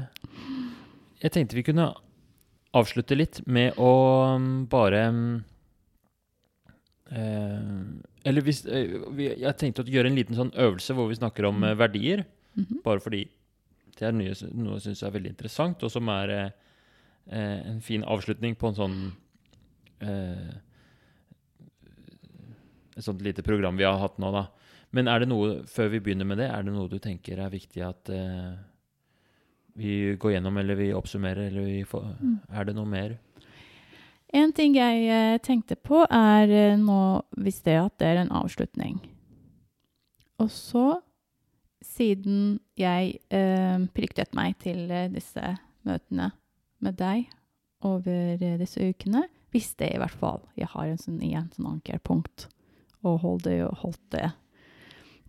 [1.24, 1.90] Jeg tenkte vi kunne
[2.78, 3.92] avslutte litt med å
[4.38, 5.22] um, bare um,
[7.10, 7.72] eh,
[8.28, 8.94] Eller hvis eh,
[9.32, 12.26] Jeg tenkte å gjøre en liten sånn øvelse hvor vi snakker om eh, verdier.
[12.58, 12.82] -hmm.
[12.84, 13.28] Bare fordi
[14.00, 16.48] det er nye, noe jeg syns er veldig interessant, og som er eh,
[17.32, 18.98] eh, en fin avslutning på en sånn
[20.02, 20.56] eh,
[22.98, 24.48] Et sånt lite program vi har hatt nå, da.
[24.90, 27.52] Men er det noe, før vi begynner med det, er det noe du tenker er
[27.54, 28.56] viktig at eh,
[29.78, 32.40] vi går gjennom, eller vi oppsummerer, eller vi får, Mm.
[32.50, 33.18] Er det noe mer?
[34.34, 38.34] En ting jeg eh, tenkte på, er eh, nå hvis det at det er en
[38.42, 38.98] avslutning.
[40.42, 41.02] Og så,
[41.88, 45.56] siden jeg eh, pliktet meg til eh, disse
[45.88, 46.32] møtene
[46.84, 47.28] med deg
[47.88, 49.24] over eh, disse ukene,
[49.54, 52.48] visste jeg i hvert fall jeg har en sånn, igjen sånn ankerpunkt,
[53.08, 54.32] og holdt det, holdt det,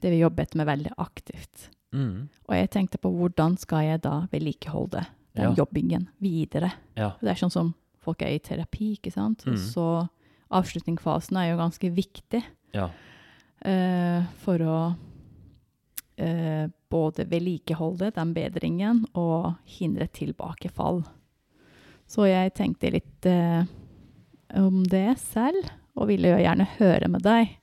[0.03, 1.68] det vi jobbet med veldig aktivt.
[1.94, 2.29] Mm.
[2.49, 5.07] Og jeg tenkte på hvordan skal jeg da vedlikeholde
[5.38, 5.55] den Ja.
[5.55, 6.73] jobbingen videre.
[6.99, 7.12] Ja.
[7.21, 9.44] Det er sånn som folk er i terapi, ikke sant?
[9.47, 9.57] Mm.
[9.57, 9.85] Så
[10.51, 12.42] avslutningsfasen er jo ganske viktig
[12.75, 12.88] Ja.
[13.64, 14.79] uh, for å
[16.18, 21.02] eh, både vedlikeholde den bedringen og hindre tilbakefall.
[22.09, 23.64] Så jeg tenkte litt eh,
[24.57, 27.57] om det selv, og ville jo gjerne høre med deg.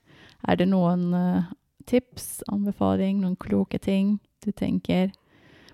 [0.46, 1.48] Er det noen eh,
[1.86, 5.10] tips, anbefaling, noen kloke ting du tenker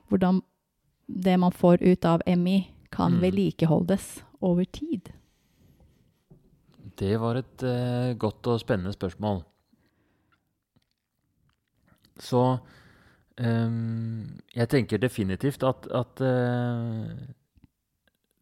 [0.09, 0.40] hvordan
[1.09, 3.21] det man får ut av MI, kan Mm.
[3.23, 5.12] vedlikeholdes over tid?
[6.97, 9.42] Det var et eh, godt og spennende spørsmål.
[12.20, 12.42] Så
[13.37, 17.09] um, jeg tenker definitivt at, at uh,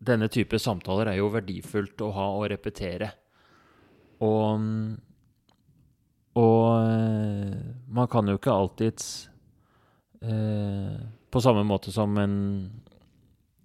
[0.01, 3.13] denne type samtaler er jo verdifullt å ha og repetere.
[4.25, 4.67] Og,
[6.41, 7.55] og uh,
[7.89, 9.07] man kan jo ikke alltids
[10.21, 10.99] uh,
[11.33, 12.35] På samme måte som en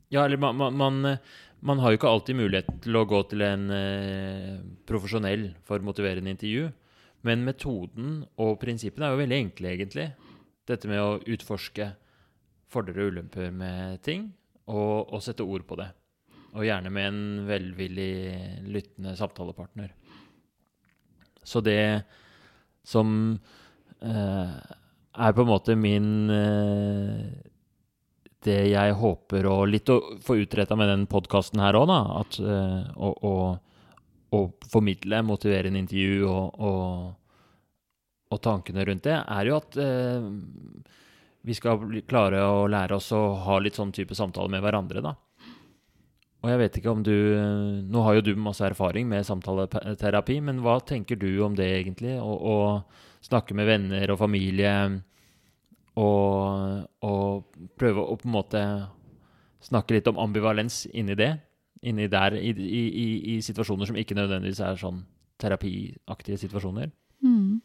[0.08, 1.18] Ja, eller man, man, man
[1.66, 6.34] man har jo ikke alltid mulighet til å gå til en eh, profesjonell for motiverende
[6.36, 6.68] intervju.
[7.26, 10.08] Men metoden og prinsippene er jo veldig enkle, egentlig.
[10.70, 11.92] Dette med å utforske
[12.72, 14.28] fordeler og ulemper med ting,
[14.70, 15.90] og, og sette ord på det.
[16.56, 18.14] Og gjerne med en velvillig
[18.72, 19.92] lyttende samtalepartner.
[21.46, 22.06] Så det
[22.86, 23.10] som
[24.02, 24.56] eh,
[25.16, 27.26] er på en måte min eh,
[28.46, 32.00] det jeg håper å litt å få utretta med den podkasten her òg, da.
[32.22, 33.34] At, eh, å, å,
[34.34, 37.14] å formidle, motivere en intervju og, og,
[38.34, 40.26] og tankene rundt det, er jo at eh,
[41.46, 45.14] vi skal klare å lære oss å ha litt sånn type samtaler med hverandre, da.
[46.46, 47.16] Og jeg vet ikke om du
[47.90, 52.20] Nå har jo du masse erfaring med samtaleterapi, men hva tenker du om det, egentlig?
[52.22, 54.74] Å, å snakke med venner og familie
[55.98, 58.62] og, og prøve å på en måte
[59.66, 61.32] snakke litt om ambivalens inni det.
[61.86, 65.04] Inni der, i, i, i, situasjoner som ikke nødvendigvis er sånn
[65.42, 66.90] terapiaktige situasjoner.
[67.22, 67.60] Mm.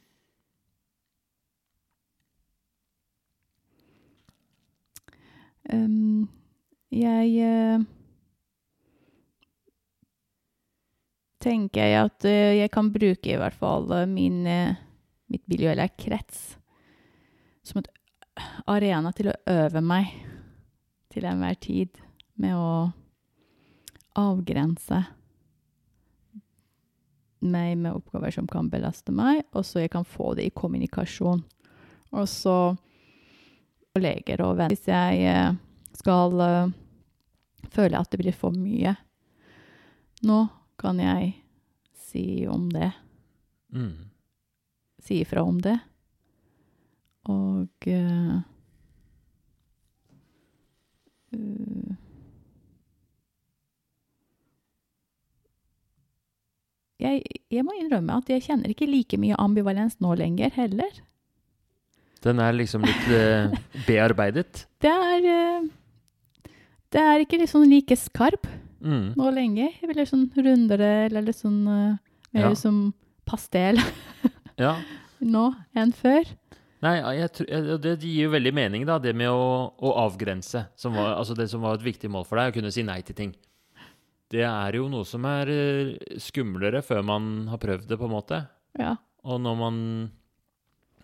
[5.71, 6.29] Um,
[6.93, 7.85] jeg uh,
[11.41, 14.43] tenker jeg at uh, jeg kan bruke i hvert fall uh, min,
[15.31, 16.59] mitt miljø krets
[17.63, 17.93] som et
[18.67, 20.11] arena til å øve meg
[21.11, 22.01] til enhver tid
[22.41, 22.91] med å
[24.19, 25.05] avgrense
[27.41, 31.43] meg med oppgaver som kan belaste meg, og så jeg kan få det i kommunikasjon.
[32.11, 32.77] Og så
[33.95, 34.75] kolleger og venner.
[34.75, 35.55] Hvis jeg eh,
[35.97, 36.73] skal eh,
[37.73, 38.97] føle at det blir for mye
[40.27, 40.41] nå,
[40.81, 41.33] kan jeg
[41.97, 42.91] si om det.
[43.73, 44.11] Mm.
[45.01, 45.79] Si ifra om det.
[47.33, 47.89] Og
[57.01, 60.91] jeg, jeg må innrømme at jeg kjenner ikke like mye ambivalens nå lenger heller.
[62.25, 63.53] Den er liksom litt uh,
[63.89, 64.67] bearbeidet.
[64.85, 65.69] Det er uh,
[66.93, 68.49] Det er ikke liksom like skarp
[68.81, 69.11] Mm.
[69.13, 69.75] nå lenger.
[69.77, 71.99] Jeg vil litt sånn rundere eller litt sånn eh,
[72.33, 72.53] mer Ja.
[72.57, 72.95] som
[73.29, 73.77] pastell
[74.57, 74.71] Ja.
[75.21, 76.25] nå enn før.
[76.81, 77.29] Nei, jeg,
[77.85, 80.63] det gir jo veldig mening, da, det med å, å avgrense.
[80.81, 83.03] Som var, altså det som var et viktig mål for deg, å kunne si nei
[83.05, 83.35] til ting.
[84.31, 88.15] Det er jo noe som er eh, skumlere før man har prøvd det, på en
[88.15, 88.45] måte.
[88.79, 88.95] Ja.
[89.27, 89.77] Og når man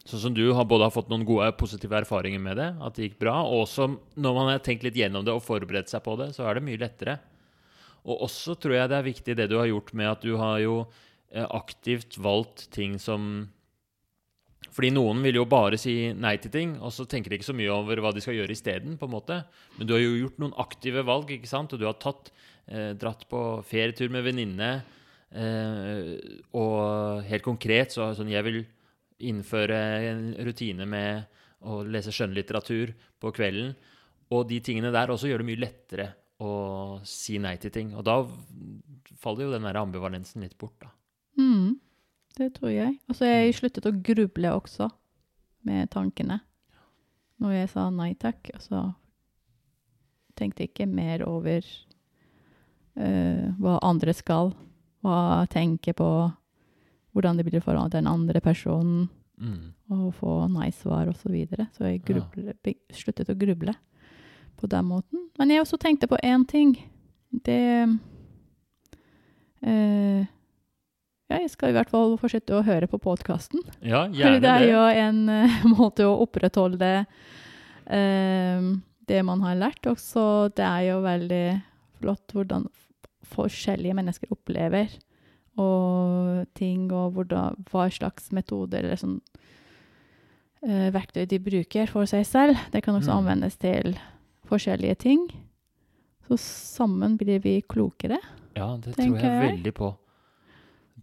[0.07, 3.09] Sånn som du har både har fått noen gode positive erfaringer med det, at det
[3.09, 6.15] gikk bra, og også når man har tenkt litt gjennom det og forberedt seg på
[6.21, 7.17] det, så er det mye lettere.
[8.07, 10.61] Og også tror jeg det er viktig det du har gjort med at du har
[10.63, 10.77] jo
[11.35, 13.49] eh, aktivt valgt ting som
[14.77, 17.57] Fordi noen vil jo bare si nei til ting, og så tenker de ikke så
[17.57, 19.39] mye over hva de skal gjøre isteden, på en måte.
[19.79, 21.73] Men du har jo gjort noen aktive valg, ikke sant?
[21.73, 22.29] Og du har tatt,
[22.67, 24.71] dratt på ferietur med venninne.
[25.37, 26.17] Eh,
[26.57, 28.61] og helt konkret så sånn Jeg vil
[29.27, 29.79] innføre
[30.13, 31.27] en rutine med
[31.67, 33.75] å lese skjønnlitteratur på kvelden.
[34.35, 36.07] Og de tingene der også gjør det mye lettere
[36.43, 36.53] å
[37.07, 37.95] si nei til ting.
[37.97, 38.21] Og da
[39.17, 40.93] faller jo den der ambivalensen litt bort, da.
[41.41, 41.79] Mm,
[42.37, 42.99] det tror jeg.
[43.09, 44.91] Og så har jeg sluttet å gruble også
[45.67, 46.41] med tankene.
[47.43, 48.85] Når jeg sa nei takk, og så
[50.37, 51.96] tenkte ikke mer over eh,
[52.97, 54.55] hva andre skal,
[55.05, 56.07] hva tenker på,
[57.13, 59.75] hvordan det blir forhold til den andre personen, Mm.
[59.93, 61.27] og få nei-svar osv.
[61.27, 61.67] Så, videre.
[61.77, 62.23] så jeg Ja.
[62.91, 63.75] sluttet å gruble
[64.57, 65.29] på den måten.
[65.39, 66.73] Men jeg også tenkte på én ting.
[67.45, 67.99] Det
[69.63, 70.25] eh,
[71.29, 73.61] Ja, jeg skal i hvert fall fortsette å høre på podkasten.
[73.83, 74.69] Ja, gjerne det er det.
[74.71, 76.91] jo en uh, måte å opprettholde
[77.91, 78.77] uh,
[79.11, 79.83] det man har lært.
[79.91, 81.63] Også det er jo veldig
[81.99, 82.69] flott hvordan
[83.33, 84.93] forskjellige mennesker opplever
[85.59, 89.21] og ting, og hvordan, hva slags metoder eller sånn
[90.67, 92.57] uh, verktøy de bruker for seg selv.
[92.73, 93.19] Det kan også Mm.
[93.23, 93.97] anvendes til
[94.47, 95.27] forskjellige ting.
[96.29, 98.19] Så sammen blir vi klokere.
[98.57, 99.51] Ja, det tror jeg jeg.
[99.51, 99.97] veldig på.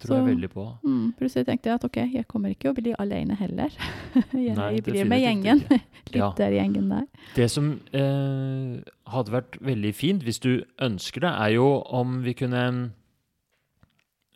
[0.03, 0.63] Det så, jeg veldig på.
[0.83, 3.73] Mm, plutselig tenkte jeg at ok, jeg kommer ikke å bli alene heller.
[4.33, 5.63] jeg Nei, blir med gjengen.
[6.13, 6.29] Litt Ja.
[6.37, 7.05] der gjengen der.
[7.37, 10.51] Det som eh, hadde vært veldig fint, hvis du
[10.83, 12.63] ønsker det, er jo om vi kunne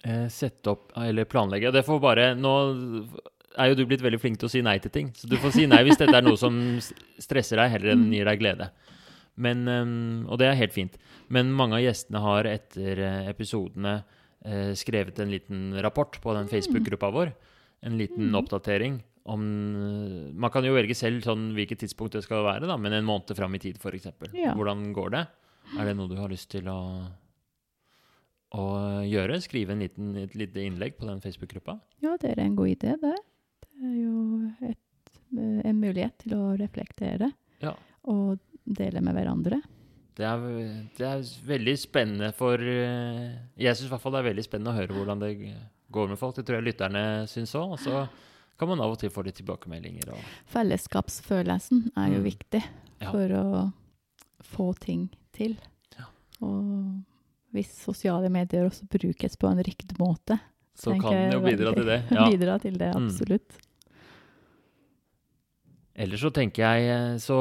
[0.06, 1.72] eh, sette opp Eller planlegge.
[1.76, 2.54] Det får bare Nå
[3.58, 5.56] er jo du blitt veldig flink til å si nei til ting, så du får
[5.56, 6.54] si nei hvis dette er noe som
[7.18, 8.12] stresser deg, heller enn Mm.
[8.14, 8.68] gir deg glede.
[9.38, 10.98] Men, eh, og det er helt fint.
[11.30, 14.04] Men mange av gjestene har etter eh, episodene
[14.80, 17.34] skrevet en liten rapport på den Facebook-gruppa vår.
[17.86, 18.36] En liten Mm.
[18.40, 19.42] oppdatering om
[19.76, 23.06] eh, Man kan jo velge selv sånn hvilket tidspunkt det skal være, da, men en
[23.06, 24.08] måned fram i tid, f.eks.
[24.34, 24.54] Ja.
[24.56, 25.28] Hvordan går det?
[25.78, 26.80] Er det noe du har lyst til å,
[28.56, 28.66] å
[29.04, 29.40] gjøre?
[29.44, 31.78] Skrive en liten, et lite innlegg på den Facebook-gruppa?
[32.04, 33.16] Ja, det er en god idé, det.
[33.68, 37.74] Det er jo et, eh, en mulighet til å reflektere Ja.
[38.06, 39.62] og dele med hverandre.
[40.18, 40.46] Det er,
[40.98, 44.72] det er veldig spennende for eh, Jeg syns i hvert fall det er veldig spennende
[44.74, 45.32] å høre hvordan det
[45.94, 46.36] går med folk.
[46.36, 47.76] Det tror jeg lytterne syns òg.
[47.76, 48.08] Og så
[48.58, 50.10] kan man av og til få litt tilbakemeldinger.
[50.50, 52.26] Fellesskapsfølelsen er jo Mm.
[52.32, 52.64] viktig
[53.00, 53.12] Ja.
[53.12, 53.74] for å
[54.42, 55.54] få ting til.
[56.00, 56.06] Ja.
[56.42, 57.04] Og
[57.54, 60.40] hvis sosiale medier også brukes på en riktig måte,
[60.76, 62.02] så kan den jo bidra til det.
[62.12, 62.26] Ja.
[62.30, 63.06] bidra til det, Mm.
[63.08, 63.58] absolutt.
[65.96, 67.38] Ellers så tenker jeg eh, så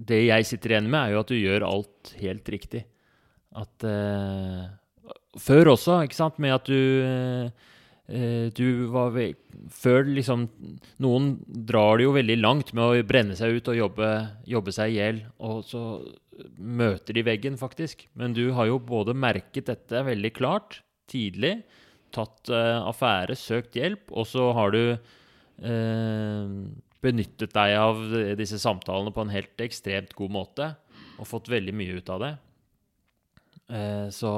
[0.00, 2.84] Det jeg sitter igjen med, er jo at du gjør alt helt riktig.
[3.60, 4.64] At eh,
[5.40, 7.68] Før også, ikke sant, med at du eh,
[8.10, 9.14] du var
[9.70, 10.48] Før liksom
[10.98, 14.08] Noen drar det jo veldig langt med å brenne seg ut og jobbe,
[14.50, 15.84] jobbe seg i hjel, og så
[16.56, 18.06] møter de veggen, faktisk.
[18.18, 21.60] Men du har jo både merket dette veldig klart, tidlig,
[22.14, 26.54] tatt eh, affære, søkt hjelp, og så har du eh,
[27.00, 28.00] benyttet deg av
[28.38, 30.70] disse samtalene på en helt ekstremt god måte,
[31.20, 32.32] og fått veldig mye ut av det.
[33.70, 34.30] Eh, så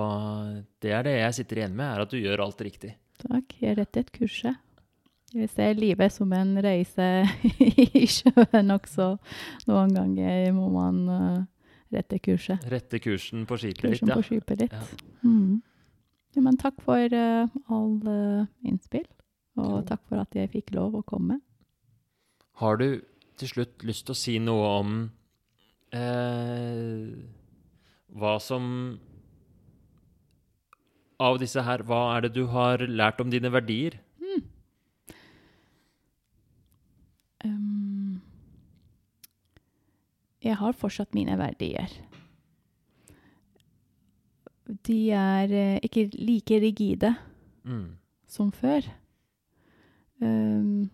[0.83, 2.95] det er det jeg sitter igjen med, er at du gjør alt riktig.
[3.23, 3.57] Takk.
[3.63, 4.61] Jeg rettet kurset.
[5.33, 7.07] Jeg ser livet som en reise
[8.03, 9.15] i sjøen også.
[9.71, 11.39] Noen ganger må man eh,
[11.97, 12.65] rette kurset.
[12.69, 14.19] Rette kursen på skipet litt, ja.
[14.19, 14.77] på skipet litt.
[14.77, 14.85] Ja.
[15.25, 15.63] Mm.
[16.33, 19.05] Ja, men takk for uh, all eh, innspill,
[19.61, 21.43] og takk for at jeg fikk lov å komme.
[22.63, 23.03] Har du
[23.41, 24.93] til slutt lyst til å si noe om
[25.91, 27.09] eh,
[28.13, 28.69] hva som
[31.23, 33.95] Av disse her, hva er det du har lært om dine verdier?
[37.45, 38.23] Um,
[40.43, 41.95] jeg har fortsatt mine verdier.
[44.87, 47.15] De er eh, ikke like rigide
[47.63, 47.95] Mm.
[48.27, 48.83] som før.
[50.19, 50.91] Um,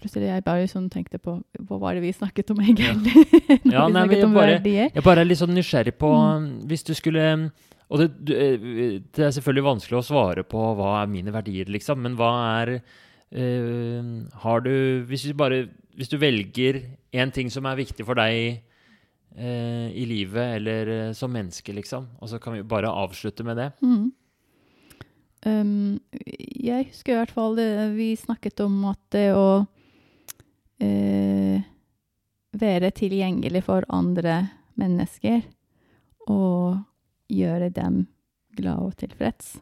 [0.00, 1.36] plutselig jeg bare sånn tenkte på
[1.68, 3.24] hva var det vi snakket om egentlig?
[3.68, 4.90] Ja, vi nei, men jeg om bare- verdier.
[4.94, 6.46] Jeg bare er litt sånn nysgjerrig på Mm.
[6.70, 7.50] Hvis du skulle
[7.90, 12.02] Og det, eh, det er selvfølgelig vanskelig å svare på hva er mine verdier, liksom,
[12.04, 12.72] men hva er
[13.32, 14.10] eh,
[14.44, 18.60] Har du Hvis du bare Hvis du velger én ting som er viktig for deg
[19.38, 23.56] eh, i livet eller eh, som menneske, liksom, og så kan vi bare avslutte med
[23.56, 23.70] det.
[23.82, 24.12] Mm.
[25.46, 29.66] Um, jeg husker i hvert fall det, vi snakket om at det å
[32.58, 34.48] være tilgjengelig for andre
[34.78, 35.42] mennesker
[36.28, 36.78] og
[37.28, 38.06] gjøre dem
[38.58, 39.56] glad og tilfreds,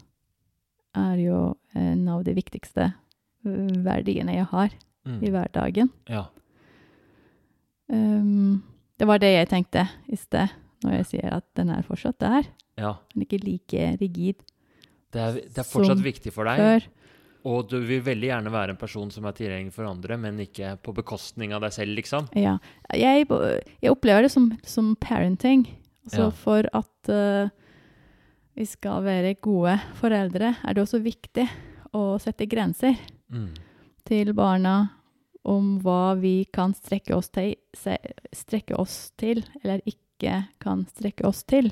[0.96, 1.40] er jo
[1.76, 5.20] en av de viktigste eh, verdiene jeg har i Mm.
[5.30, 5.88] hverdagen.
[6.10, 6.24] Ja.
[7.86, 8.64] Um,
[8.98, 10.50] det var det jeg tenkte i sted,
[10.82, 12.96] når jeg sier at den er fortsatt der, ja.
[13.14, 14.40] men ikke like rigid
[15.14, 16.88] Det er, det er fortsatt viktig for deg, før.
[17.46, 20.72] Og du vil veldig gjerne være en person som er tilgjengelig for andre, men ikke
[20.82, 22.26] på bekostning av deg selv, liksom.
[22.34, 22.56] Ja.
[22.90, 25.66] Jeg, jeg opplever det som, som parenting.
[26.08, 26.34] Altså Ja.
[26.42, 27.48] For at uh,
[28.56, 31.46] vi skal være gode foreldre, er det også viktig
[31.94, 32.98] å sette grenser
[33.30, 33.48] Mm.
[34.06, 34.76] til barna.
[35.46, 37.52] om hva vi kan strekke oss til,
[38.34, 41.68] strekke oss til eller ikke kan strekke oss til.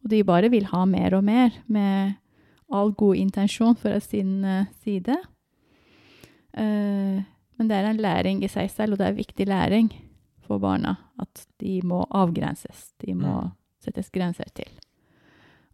[0.00, 2.14] Og de bare vil ha mer og mer, med
[2.72, 4.42] all god intensjon fra sin
[4.82, 5.16] side.
[6.56, 7.22] Eh,
[7.58, 9.90] men det er en læring i seg selv, og det er viktig læring
[10.46, 10.94] for barna.
[11.20, 12.92] At de må avgrenses.
[13.04, 13.50] De må Mm.
[13.80, 14.68] settes grenser til.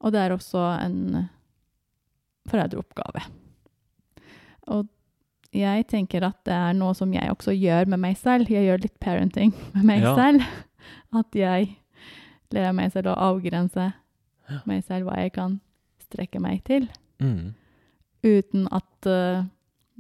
[0.01, 1.29] Og det er også en
[2.49, 3.23] foreldreoppgave.
[4.69, 4.87] Og
[5.53, 8.49] jeg tenker at det er noe som jeg også gjør med meg selv.
[8.51, 10.15] Jeg gjør litt parenting med meg Ja.
[10.17, 10.41] selv.
[11.15, 11.77] At jeg
[12.51, 13.93] lærer meg selv å avgrense
[14.51, 14.59] Ja.
[14.67, 15.61] meg selv hva jeg kan
[16.13, 16.89] strekke meg til.
[17.23, 17.55] Mm.
[18.23, 19.45] Uten at uh,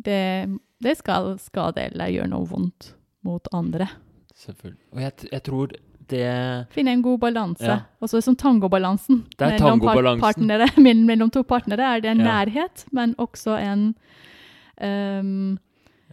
[0.05, 0.21] det,
[0.85, 2.93] det skal skade eller gjøre noe vondt
[3.27, 3.89] mot andre.
[4.39, 4.87] Selvfølgelig.
[4.93, 5.73] Og jeg, jeg tror
[6.13, 6.23] det
[6.75, 7.65] Finne en god balanse.
[7.65, 7.77] Ja.
[8.03, 9.23] Og så som tangobalansen.
[9.39, 10.21] Det er tangobalansen.
[10.21, 10.67] partnere,
[11.09, 12.31] mellom, to partnere er det en Ja.
[12.45, 13.85] nærhet, men også en
[14.83, 15.59] um,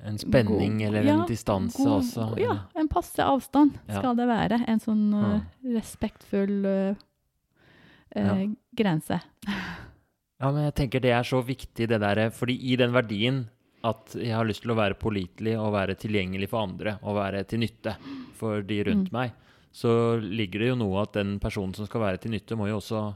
[0.05, 2.29] En spenning God- eller ja, en distanse god- også.
[2.39, 3.97] Ja, en passe avstand Ja.
[3.99, 4.61] skal det være.
[4.67, 5.41] En sånn uh,
[5.75, 8.45] respektfull uh,
[8.77, 9.19] grense.
[10.39, 13.41] Ja, men jeg tenker det er så viktig, det derre Fordi i den verdien
[13.83, 17.45] at jeg har lyst til å være pålitelig og være tilgjengelig for andre og være
[17.47, 17.93] til nytte
[18.35, 19.15] for de rundt Mm.
[19.15, 19.31] meg,
[19.71, 22.79] så ligger det jo noe at den personen som skal være til nytte, må jo
[22.79, 23.15] også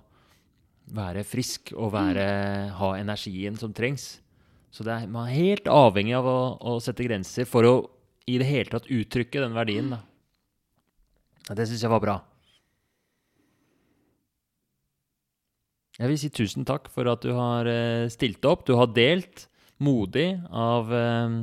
[0.96, 4.22] være frisk og være, ha energien som trengs.
[4.72, 7.74] Så det er, man er helt avhengig av å, å sette grenser for å
[8.28, 9.90] i det hele tatt uttrykke den verdien.
[9.92, 10.00] Da.
[11.54, 12.22] Det syns jeg var bra.
[16.00, 18.66] Jeg vil si tusen takk for at du har eh, stilt opp.
[18.66, 19.46] Du har delt
[19.84, 21.36] modig av eh,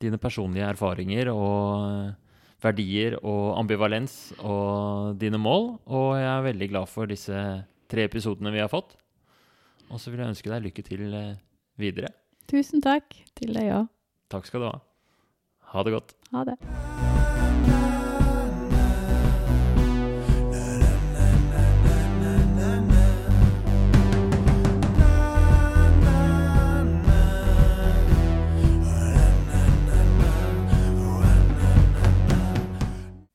[0.00, 2.14] dine personlige erfaringer og eh,
[2.64, 5.74] verdier og ambivalens og dine mål.
[5.84, 7.44] Og jeg er veldig glad for disse
[7.92, 8.96] tre episodene vi har fått.
[9.92, 11.04] Og så vil jeg ønske deg lykke til
[11.76, 12.14] videre.
[12.48, 13.90] Tusen takk til deg òg.
[14.32, 14.76] Takk skal du ha.
[15.74, 16.16] Ha det godt.
[16.32, 17.11] Ha det.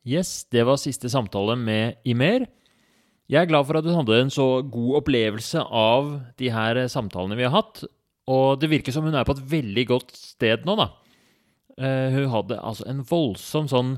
[0.07, 2.45] Yes, det var siste samtale med Imer.
[3.27, 6.87] Jeg er glad for at du hadde en så god opplevelse av de her eh,
[6.87, 7.81] samtalene vi har hatt.
[8.31, 10.87] Og det virker som hun er på et veldig godt sted nå, da.
[11.75, 13.97] Eh, hun hadde altså en voldsom sånn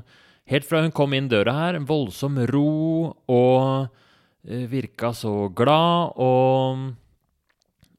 [0.50, 6.16] Helt fra hun kom inn døra her, en voldsom ro og uh, virka så glad
[6.18, 6.88] og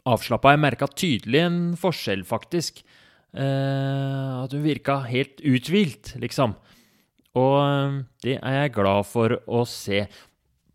[0.04, 0.52] avslappa.
[0.52, 2.82] Jeg merka tydelig en forskjell, faktisk.
[3.32, 6.58] Eh, at hun virka helt uthvilt, liksom.
[7.40, 10.06] Og eh, det er jeg glad for å se.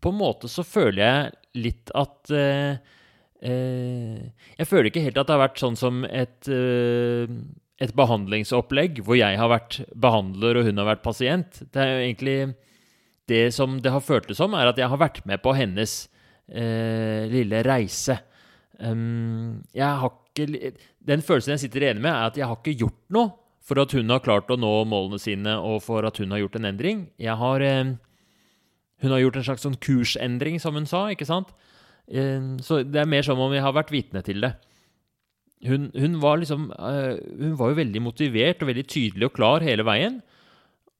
[0.01, 2.77] På en måte så føler jeg litt at eh,
[3.41, 4.25] eh,
[4.57, 7.33] Jeg føler ikke helt at det har vært sånn som et, eh,
[7.81, 11.63] et behandlingsopplegg hvor jeg har vært behandler og hun har vært pasient.
[11.65, 12.39] Det er jo egentlig
[13.27, 16.05] Det som det har føltes som, er at jeg har vært med på hennes
[16.47, 18.15] eh, lille reise.
[18.79, 22.77] Um, jeg har ikke Den følelsen jeg sitter igjen med, er at jeg har ikke
[22.77, 23.31] gjort noe
[23.67, 26.55] for at hun har klart å nå målene sine, og for at hun har gjort
[26.59, 27.07] en endring.
[27.19, 27.95] Jeg har eh,
[28.97, 31.51] Hun har gjort en slags sånn kursendring, som hun sa, ikke sant?
[32.07, 34.55] Eh, så det er mer som om jeg har vært vitne til det.
[35.67, 39.65] Hun, hun var liksom eh, Hun var jo veldig motivert og veldig tydelig og klar
[39.65, 40.21] hele veien.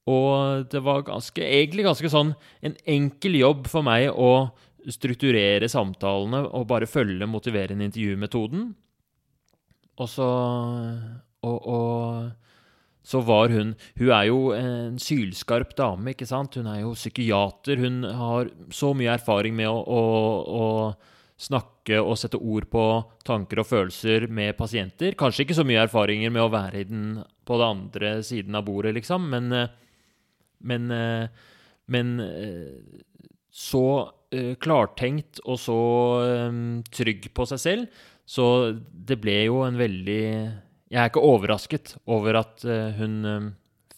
[0.08, 2.32] Og det var ganske, egentlig ganske sånn
[2.64, 4.50] en enkel jobb for meg å
[4.88, 8.70] strukturere samtalene og bare følge motiverende intervjumetoden.
[9.98, 10.28] Og så
[11.44, 12.47] og, og
[13.08, 16.58] så var hun Hun er jo en sylskarp dame, ikke sant?
[16.60, 17.80] Hun er jo psykiater.
[17.80, 20.04] Hun har så mye erfaring med å, å,
[20.44, 20.68] å
[21.40, 22.84] snakke og sette ord på
[23.28, 25.16] tanker og følelser med pasienter.
[25.20, 27.06] Kanskje ikke så mye erfaringer med å være i den,
[27.48, 29.76] på den andre siden av bordet, liksom, men eh,
[30.58, 31.28] Men, eh,
[31.86, 33.02] men eh,
[33.54, 34.10] så
[34.60, 35.78] klartenkt og så
[36.92, 40.24] trygg på seg selv, så det ble jo en veldig
[40.88, 43.48] Jeg er ikke overrasket over at eh, hun eh,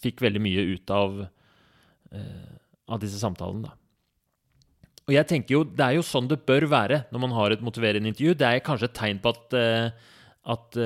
[0.02, 1.20] fikk veldig mye ut av,
[2.14, 2.48] eh,
[2.90, 3.76] av disse samtalene, da.
[5.08, 7.62] Og jeg tenker jo, Det er jo sånn det bør være når man har et
[7.66, 8.34] motiverende intervju.
[8.38, 9.56] Det er kanskje et tegn på at,
[10.54, 10.76] at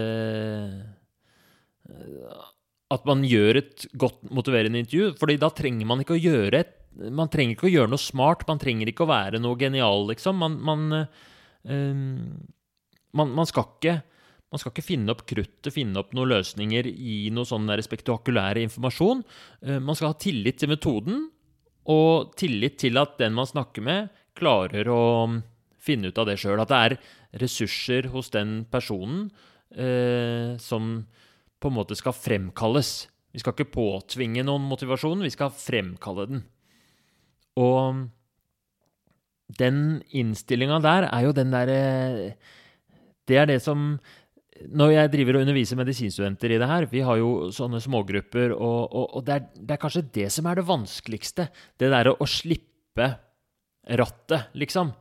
[2.95, 5.15] at man gjør et godt motiverende intervju.
[5.19, 6.75] fordi da trenger man ikke å gjøre et,
[7.11, 8.45] man trenger ikke å gjøre noe smart.
[8.47, 10.39] Man trenger ikke å være noe genial, liksom.
[10.39, 10.85] Man, man,
[11.67, 11.95] eh,
[13.19, 13.97] man, man, skal ikke,
[14.55, 18.61] man skal ikke finne opp kruttet, finne opp noen løsninger i noe sånn der spektakulær
[18.61, 19.25] informasjon.
[19.67, 21.25] Eh, man skal ha tillit til metoden,
[21.91, 25.03] og tillit til at den man snakker med, klarer å
[25.83, 26.63] finne ut av det sjøl.
[26.63, 26.97] At det er
[27.43, 29.27] ressurser hos den personen
[29.75, 30.97] eh, som
[31.59, 36.45] på en måte skal fremkalles Vi skal ikke påtvinge noen motivasjon, vi skal fremkalle den.
[37.59, 38.05] Og
[39.59, 39.81] den
[40.15, 42.37] innstillinga der er jo den derre
[43.27, 43.99] Det er det som
[44.55, 48.81] Når jeg driver og underviser medisinstudenter i det her, vi har jo sånne smågrupper, og,
[48.87, 51.49] og, og det, er, det, er, kanskje det som er det vanskeligste.
[51.81, 53.09] Det derre å slippe
[53.99, 54.93] rattet, liksom.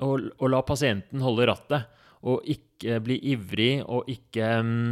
[0.00, 1.98] Og, og la pasienten holde rattet.
[2.24, 4.88] Og ikke bli ivrig, og ikke mm,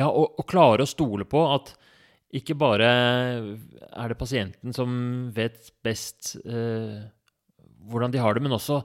[0.00, 1.74] Ja, og, og klare å stole på at
[2.36, 4.92] ikke bare er det pasienten som
[5.34, 7.00] vet best eh,
[7.90, 8.78] hvordan de har det, men også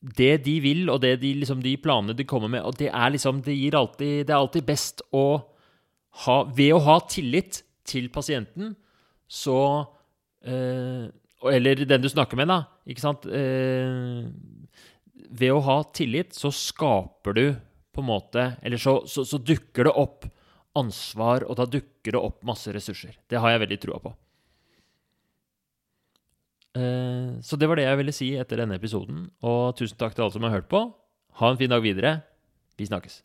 [0.00, 2.62] det de vil, og det de, liksom, de planene de kommer med.
[2.62, 5.26] og Det er liksom, det, alltid, det er alltid best å
[6.26, 8.74] ha Ved å ha tillit til pasienten,
[9.28, 9.58] så
[10.44, 11.08] eh,
[11.52, 12.62] Eller den du snakker med, da.
[12.88, 13.26] Ikke sant?
[13.28, 14.24] Eh,
[15.26, 17.44] ved å ha tillit, så skaper du
[17.92, 20.28] på en måte Eller så, så, så dukker det opp
[20.76, 23.16] ansvar, og da dukker det opp masse ressurser.
[23.28, 24.10] Det har jeg veldig trua på.
[26.76, 29.26] Eh, så det var det jeg ville si etter denne episoden.
[29.46, 30.82] Og tusen takk til alle som har hørt på.
[31.40, 32.18] Ha en fin dag videre.
[32.76, 33.22] Vi snakkes.